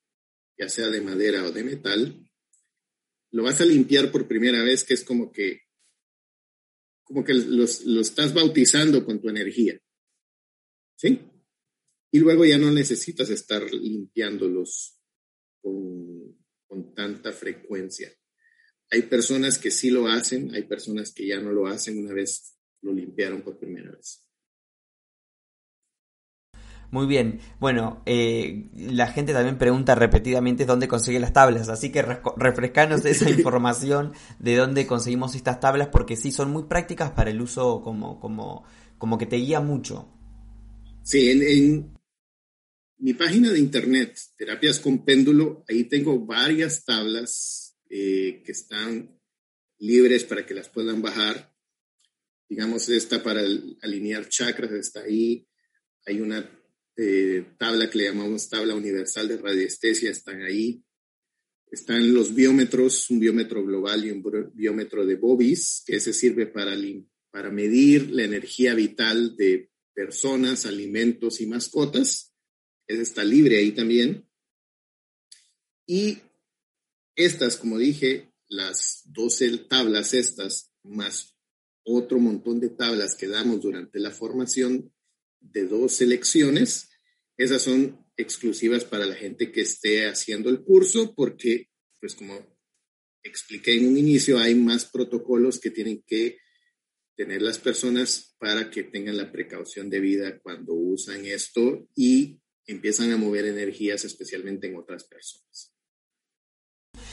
ya 0.58 0.68
sea 0.68 0.88
de 0.88 1.00
madera 1.00 1.44
o 1.44 1.52
de 1.52 1.64
metal, 1.64 2.30
lo 3.32 3.42
vas 3.42 3.60
a 3.60 3.66
limpiar 3.66 4.10
por 4.10 4.26
primera 4.26 4.62
vez, 4.62 4.84
que 4.84 4.94
es 4.94 5.04
como 5.04 5.30
que 5.32 5.62
como 7.04 7.24
que 7.24 7.34
lo 7.34 7.64
estás 8.00 8.32
bautizando 8.32 9.04
con 9.04 9.20
tu 9.20 9.28
energía. 9.28 9.80
¿Sí? 10.96 11.18
y 12.12 12.18
luego 12.18 12.44
ya 12.44 12.58
no 12.58 12.70
necesitas 12.70 13.30
estar 13.30 13.72
limpiándolos 13.72 15.00
con, 15.60 16.36
con 16.66 16.94
tanta 16.94 17.32
frecuencia. 17.32 18.12
Hay 18.90 19.02
personas 19.02 19.58
que 19.58 19.70
sí 19.70 19.90
lo 19.90 20.08
hacen, 20.08 20.52
hay 20.54 20.64
personas 20.64 21.12
que 21.12 21.26
ya 21.26 21.40
no 21.40 21.52
lo 21.52 21.66
hacen 21.66 21.98
una 21.98 22.12
vez 22.12 22.56
lo 22.82 22.92
limpiaron 22.92 23.42
por 23.42 23.58
primera 23.58 23.92
vez. 23.92 24.26
Muy 26.90 27.06
bien. 27.06 27.40
Bueno, 27.60 28.02
eh, 28.04 28.68
la 28.74 29.06
gente 29.06 29.32
también 29.32 29.58
pregunta 29.58 29.94
repetidamente 29.94 30.66
dónde 30.66 30.88
consigue 30.88 31.20
las 31.20 31.32
tablas, 31.32 31.68
así 31.68 31.92
que 31.92 32.02
refrescanos 32.36 33.04
esa 33.04 33.30
información 33.38 34.12
de 34.40 34.56
dónde 34.56 34.86
conseguimos 34.86 35.36
estas 35.36 35.60
tablas, 35.60 35.88
porque 35.88 36.16
sí, 36.16 36.32
son 36.32 36.50
muy 36.50 36.64
prácticas 36.64 37.12
para 37.12 37.30
el 37.30 37.40
uso 37.40 37.80
como, 37.82 38.18
como, 38.18 38.64
como 38.98 39.18
que 39.18 39.26
te 39.26 39.36
guía 39.36 39.60
mucho. 39.60 40.08
Sí, 41.04 41.30
en, 41.30 41.96
mi 42.98 43.14
página 43.14 43.50
de 43.50 43.58
internet, 43.58 44.18
Terapias 44.36 44.78
con 44.78 45.04
Péndulo, 45.04 45.64
ahí 45.68 45.84
tengo 45.84 46.18
varias 46.18 46.84
tablas 46.84 47.78
eh, 47.88 48.42
que 48.44 48.52
están 48.52 49.18
libres 49.78 50.24
para 50.24 50.44
que 50.44 50.54
las 50.54 50.68
puedan 50.68 51.00
bajar. 51.00 51.54
Digamos, 52.48 52.88
esta 52.88 53.22
para 53.22 53.40
alinear 53.80 54.28
chakras 54.28 54.72
está 54.72 55.00
ahí. 55.00 55.46
Hay 56.04 56.20
una 56.20 56.59
eh, 57.02 57.54
tabla 57.58 57.88
que 57.88 57.98
le 57.98 58.04
llamamos 58.04 58.48
tabla 58.48 58.74
universal 58.74 59.28
de 59.28 59.38
radiestesia, 59.38 60.10
están 60.10 60.42
ahí. 60.42 60.82
Están 61.70 62.12
los 62.12 62.34
biómetros, 62.34 63.08
un 63.10 63.20
biómetro 63.20 63.64
global 63.64 64.04
y 64.04 64.10
un 64.10 64.22
biómetro 64.52 65.06
de 65.06 65.14
Bobis, 65.14 65.82
que 65.86 65.96
ese 65.96 66.12
sirve 66.12 66.46
para, 66.46 66.76
para 67.30 67.50
medir 67.50 68.10
la 68.10 68.24
energía 68.24 68.74
vital 68.74 69.36
de 69.36 69.70
personas, 69.94 70.66
alimentos 70.66 71.40
y 71.40 71.46
mascotas 71.46 72.30
está 72.98 73.22
libre 73.22 73.58
ahí 73.58 73.72
también. 73.72 74.26
Y 75.86 76.18
estas, 77.14 77.56
como 77.56 77.78
dije, 77.78 78.32
las 78.48 79.02
12 79.06 79.58
tablas 79.68 80.14
estas, 80.14 80.72
más 80.82 81.36
otro 81.84 82.18
montón 82.18 82.60
de 82.60 82.70
tablas 82.70 83.14
que 83.14 83.28
damos 83.28 83.60
durante 83.60 83.98
la 83.98 84.10
formación 84.10 84.92
de 85.40 85.66
dos 85.66 85.92
selecciones, 85.92 86.89
esas 87.40 87.62
son 87.62 87.98
exclusivas 88.18 88.84
para 88.84 89.06
la 89.06 89.14
gente 89.14 89.50
que 89.50 89.62
esté 89.62 90.06
haciendo 90.06 90.50
el 90.50 90.62
curso, 90.62 91.14
porque, 91.14 91.70
pues 91.98 92.14
como 92.14 92.38
expliqué 93.22 93.78
en 93.78 93.88
un 93.88 93.96
inicio, 93.96 94.38
hay 94.38 94.54
más 94.54 94.84
protocolos 94.84 95.58
que 95.58 95.70
tienen 95.70 96.02
que 96.06 96.36
tener 97.16 97.40
las 97.40 97.58
personas 97.58 98.36
para 98.38 98.70
que 98.70 98.82
tengan 98.82 99.16
la 99.16 99.32
precaución 99.32 99.88
de 99.88 100.00
vida 100.00 100.38
cuando 100.42 100.74
usan 100.74 101.24
esto 101.24 101.88
y 101.96 102.38
empiezan 102.66 103.10
a 103.10 103.16
mover 103.16 103.46
energías 103.46 104.04
especialmente 104.04 104.66
en 104.66 104.76
otras 104.76 105.04
personas. 105.04 105.74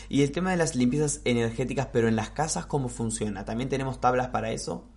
Y 0.10 0.24
el 0.24 0.34
tema 0.34 0.52
de 0.52 0.58
las 0.58 0.76
limpiezas 0.76 1.22
energéticas, 1.24 1.88
pero 1.94 2.10
en 2.10 2.18
las 2.18 2.32
casas, 2.32 2.66
¿cómo 2.66 2.90
funciona? 2.90 3.46
¿También 3.46 3.70
tenemos 3.70 4.02
tablas 4.02 4.28
para 4.28 4.52
eso? 4.52 4.94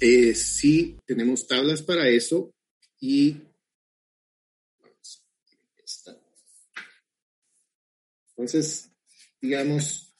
Eh, 0.00 0.36
sí, 0.36 0.98
tenemos 1.04 1.48
tablas 1.48 1.82
para 1.82 2.08
eso 2.08 2.54
y 3.00 3.49
Entonces, 8.40 8.90
digamos, 9.38 10.16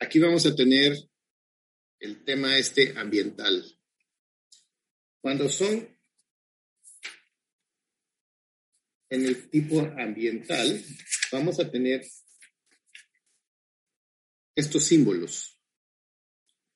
aquí 0.00 0.18
vamos 0.18 0.44
a 0.44 0.56
tener 0.56 0.98
el 2.00 2.24
tema 2.24 2.58
este 2.58 2.98
ambiental. 2.98 3.64
Cuando 5.20 5.48
son 5.48 5.88
en 9.08 9.24
el 9.24 9.48
tipo 9.50 9.78
ambiental, 9.78 10.84
vamos 11.30 11.60
a 11.60 11.70
tener 11.70 12.04
estos 14.56 14.82
símbolos. 14.82 15.60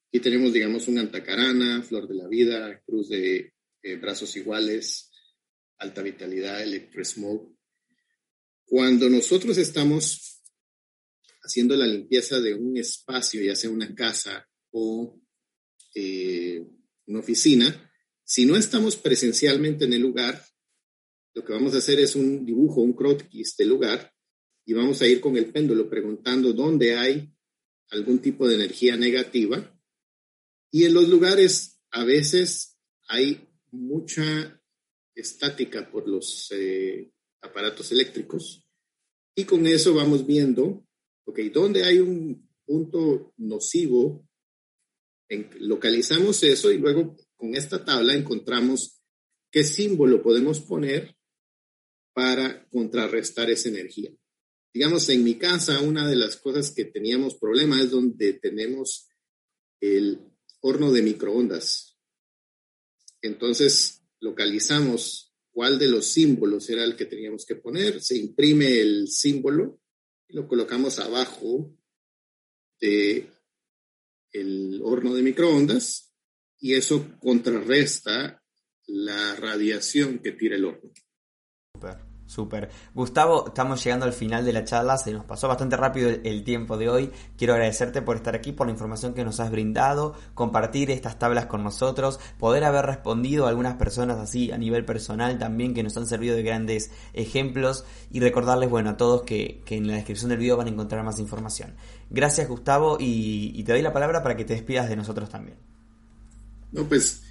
Aquí 0.07 0.21
tenemos, 0.21 0.53
digamos, 0.53 0.87
un 0.87 0.99
antacarana, 0.99 1.83
flor 1.83 2.07
de 2.07 2.15
la 2.15 2.29
vida, 2.29 2.81
cruz 2.87 3.09
de 3.09 3.53
eh, 3.83 3.97
brazos 3.97 4.37
iguales, 4.37 5.11
alta 5.79 6.03
vitalidad, 6.03 6.63
electrosmog. 6.63 7.53
Cuando 8.65 9.11
nosotros 9.11 9.59
estamos 9.59 10.32
haciendo 11.53 11.77
la 11.77 11.87
limpieza 11.87 12.41
de 12.41 12.55
un 12.55 12.79
espacio, 12.79 13.43
ya 13.43 13.55
sea 13.55 13.69
una 13.69 13.95
casa 13.95 14.49
o 14.71 15.21
eh, 15.95 16.67
una 17.07 17.19
oficina, 17.19 17.93
si 18.25 18.47
no 18.47 18.57
estamos 18.57 18.97
presencialmente 18.97 19.85
en 19.85 19.93
el 19.93 20.01
lugar, 20.01 20.43
lo 21.35 21.45
que 21.45 21.53
vamos 21.53 21.75
a 21.75 21.79
hacer 21.79 22.01
es 22.01 22.17
un 22.17 22.47
dibujo, 22.47 22.81
un 22.81 22.95
croquis 22.95 23.55
del 23.59 23.69
lugar 23.69 24.15
y 24.65 24.73
vamos 24.73 25.03
a 25.03 25.07
ir 25.07 25.21
con 25.21 25.37
el 25.37 25.53
péndulo 25.53 25.91
preguntando 25.91 26.55
dónde 26.55 26.97
hay 26.97 27.31
algún 27.91 28.21
tipo 28.21 28.49
de 28.49 28.55
energía 28.55 28.97
negativa. 28.97 29.79
Y 30.71 30.85
en 30.87 30.95
los 30.95 31.07
lugares 31.11 31.83
a 31.91 32.03
veces 32.05 32.79
hay 33.09 33.47
mucha 33.73 34.59
estática 35.15 35.91
por 35.91 36.09
los 36.09 36.51
eh, 36.53 37.13
aparatos 37.43 37.93
eléctricos 37.93 38.67
y 39.35 39.45
con 39.45 39.67
eso 39.67 39.93
vamos 39.93 40.27
viendo, 40.27 40.87
ok, 41.25 41.39
dónde 41.53 41.85
hay 41.85 41.99
un 41.99 42.49
punto 42.65 43.33
nocivo, 43.39 44.29
localizamos 45.61 46.43
eso 46.43 46.71
y 46.71 46.79
luego 46.79 47.17
con 47.37 47.55
esta 47.55 47.85
tabla 47.85 48.15
encontramos 48.15 49.03
qué 49.51 49.65
símbolo 49.65 50.23
podemos 50.23 50.61
poner 50.61 51.17
para 52.13 52.69
contrarrestar 52.71 53.51
esa 53.51 53.69
energía. 53.69 54.11
Digamos, 54.75 55.09
en 55.09 55.25
mi 55.25 55.37
casa, 55.37 55.81
una 55.81 56.09
de 56.09 56.17
las 56.17 56.37
cosas 56.37 56.71
que 56.71 56.87
teníamos 56.87 57.35
problema 57.35 57.81
es 57.81 57.91
donde 57.91 58.35
tenemos 58.35 59.09
el 59.81 60.21
horno 60.61 60.93
de 60.93 61.03
microondas. 61.03 61.99
Entonces, 63.21 64.03
localizamos 64.21 65.35
cuál 65.51 65.79
de 65.79 65.89
los 65.89 66.07
símbolos 66.07 66.71
era 66.71 66.85
el 66.85 66.97
que 66.97 67.05
teníamos 67.05 67.45
que 67.45 67.57
poner, 67.57 68.01
se 68.01 68.17
imprime 68.17 68.81
el 68.81 69.09
símbolo 69.09 69.82
lo 70.33 70.49
colocamos 70.49 70.99
abajo 70.99 71.75
de 72.81 73.29
el 74.33 74.81
horno 74.83 75.15
de 75.15 75.23
microondas 75.23 76.15
y 76.59 76.75
eso 76.75 77.19
contrarresta 77.21 78.43
la 78.87 79.37
radiación 79.37 80.19
que 80.19 80.33
tira 80.33 80.57
el 80.57 80.65
horno. 80.65 80.91
Súper. 82.33 82.71
Gustavo, 82.95 83.49
estamos 83.49 83.85
llegando 83.85 84.07
al 84.07 84.13
final 84.13 84.45
de 84.45 84.53
la 84.53 84.65
charla, 84.65 84.97
se 84.97 85.13
nos 85.13 85.25
pasó 85.25 85.49
bastante 85.49 85.77
rápido 85.77 86.11
el, 86.11 86.43
tiempo 86.45 86.77
de 86.77 86.89
hoy. 86.89 87.11
Quiero 87.37 87.53
agradecerte 87.53 88.03
por 88.03 88.17
estar 88.17 88.35
aquí, 88.35 88.53
por 88.53 88.67
la 88.67 88.73
información 88.73 89.15
que 89.15 89.25
nos 89.25 89.39
has 89.39 89.51
brindado, 89.51 90.15
compartir 90.35 90.91
estas 90.91 91.19
tablas 91.19 91.47
con 91.47 91.63
nosotros, 91.63 92.19
poder 92.39 92.65
haber 92.65 92.87
respondido 92.87 93.47
a 93.47 93.51
algunas 93.51 93.77
personas 93.77 94.19
así 94.19 94.51
a 94.51 94.59
nivel 94.59 94.85
personal 94.85 95.39
también 95.39 95.75
que 95.75 95.83
nos 95.83 95.97
han 95.97 96.07
servido 96.07 96.35
de 96.35 96.43
grandes 96.43 96.91
ejemplos 97.13 97.85
y 98.11 98.21
recordarles, 98.21 98.71
bueno, 98.71 98.91
a 98.91 98.97
todos 98.97 99.23
que, 99.23 99.63
en 99.69 99.87
la 99.87 99.95
descripción 99.95 100.31
del 100.31 100.39
video 100.39 100.57
van 100.57 100.67
a 100.67 100.71
encontrar 100.71 101.05
más 101.05 101.19
información. 101.19 101.75
Gracias 102.11 102.49
Gustavo 102.49 102.97
y, 102.99 103.63
te 103.65 103.73
doy 103.73 103.83
la 103.83 103.93
palabra 103.93 104.23
para 104.23 104.37
que 104.37 104.45
te 104.45 104.55
despidas 104.55 104.89
de 104.89 104.97
nosotros 104.97 105.31
también. 105.31 105.59
No, 106.73 106.89
pues 106.89 107.23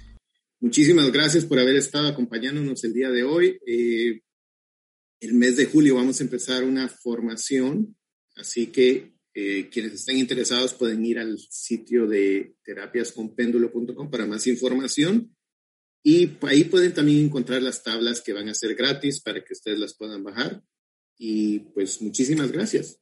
muchísimas 0.60 1.10
gracias 1.10 1.44
por 1.44 1.58
haber 1.58 1.76
estado 1.76 2.08
acompañándonos 2.08 2.82
el 2.84 2.92
día 2.92 3.10
de 3.10 3.24
hoy. 3.24 3.58
Eh, 3.66 4.20
el 5.22 5.34
mes 5.34 5.56
de 5.56 5.66
julio 5.66 5.94
vamos 5.94 6.18
a 6.20 6.24
empezar 6.24 6.64
una 6.64 6.88
formación, 6.88 7.96
así 8.34 8.66
que 8.66 9.14
eh, 9.34 9.70
quienes 9.70 9.92
estén 9.92 10.18
interesados 10.18 10.74
pueden 10.74 11.06
ir 11.06 11.20
al 11.20 11.38
sitio 11.38 12.08
de 12.08 12.56
terapiasconpéndulo.com 12.64 14.10
para 14.10 14.26
más 14.26 14.48
información 14.48 15.34
y 16.02 16.28
ahí 16.42 16.64
pueden 16.64 16.92
también 16.92 17.24
encontrar 17.24 17.62
las 17.62 17.84
tablas 17.84 18.20
que 18.20 18.32
van 18.32 18.48
a 18.48 18.54
ser 18.54 18.74
gratis 18.74 19.20
para 19.20 19.44
que 19.44 19.52
ustedes 19.52 19.78
las 19.78 19.94
puedan 19.94 20.24
bajar. 20.24 20.60
Y 21.16 21.60
pues 21.60 22.02
muchísimas 22.02 22.50
gracias. 22.50 23.01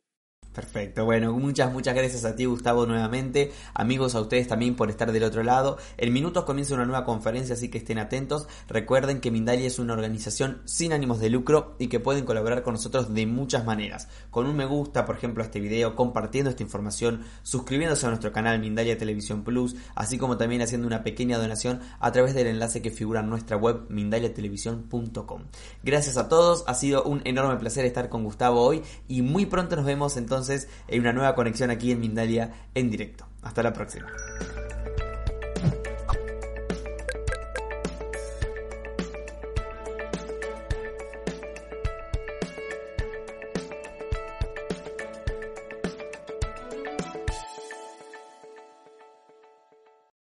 Perfecto, 0.53 1.05
bueno, 1.05 1.33
muchas, 1.33 1.73
muchas 1.73 1.95
gracias 1.95 2.25
a 2.25 2.35
ti 2.35 2.45
Gustavo 2.45 2.85
nuevamente, 2.85 3.53
amigos 3.73 4.17
a 4.17 4.21
ustedes 4.21 4.49
también 4.49 4.75
por 4.75 4.91
estar 4.91 5.13
del 5.13 5.23
otro 5.23 5.45
lado. 5.45 5.79
En 5.97 6.13
minutos 6.13 6.43
comienza 6.43 6.75
una 6.75 6.87
nueva 6.87 7.05
conferencia, 7.05 7.55
así 7.55 7.69
que 7.69 7.79
estén 7.79 7.99
atentos. 7.99 8.49
Recuerden 8.67 9.21
que 9.21 9.31
Mindalia 9.31 9.69
es 9.69 9.79
una 9.79 9.93
organización 9.93 10.61
sin 10.65 10.93
ánimos 10.93 11.21
de 11.21 11.31
lucro 11.31 11.77
y 11.79 11.87
que 11.87 12.01
pueden 12.01 12.25
colaborar 12.25 12.65
con 12.65 12.75
nosotros 12.75 13.15
de 13.15 13.27
muchas 13.27 13.65
maneras. 13.65 14.09
Con 14.33 14.47
un 14.47 14.57
me 14.57 14.65
gusta, 14.65 15.07
por 15.07 15.15
ejemplo, 15.17 15.45
a 15.45 15.47
este 15.47 15.61
video, 15.61 15.95
compartiendo 15.95 16.51
esta 16.51 16.65
información, 16.65 17.21
suscribiéndose 17.45 18.07
a 18.07 18.09
nuestro 18.09 18.33
canal 18.33 18.59
Mindalia 18.59 18.99
Televisión 18.99 19.45
Plus, 19.45 19.77
así 19.95 20.19
como 20.19 20.37
también 20.37 20.63
haciendo 20.63 20.89
una 20.89 21.05
pequeña 21.05 21.39
donación 21.39 21.79
a 22.01 22.11
través 22.11 22.35
del 22.35 22.49
enlace 22.49 22.83
que 22.83 22.91
figura 22.91 23.21
en 23.21 23.31
nuestra 23.31 23.57
web 23.57 23.83
mindaliatelevisión.com. 23.89 25.43
Gracias 25.85 26.17
a 26.17 26.29
todos, 26.29 26.65
ha 26.67 26.75
sido 26.75 27.05
un 27.05 27.23
enorme 27.25 27.57
placer 27.61 27.85
estar 27.85 28.09
con 28.09 28.25
Gustavo 28.25 28.63
hoy 28.63 28.83
y 29.07 29.23
muy 29.23 29.47
pronto 29.47 29.77
nos 29.77 29.85
vemos 29.85 30.17
entonces 30.17 30.40
entonces 30.41 30.69
en 30.89 31.01
una 31.01 31.13
nueva 31.13 31.35
conexión 31.35 31.71
aquí 31.71 31.93
en 31.93 32.01
Mindalia 32.01 32.51
en 32.75 32.91
directo. 32.91 33.27
Hasta 33.43 33.63
la 33.63 33.73
próxima. 33.73 34.11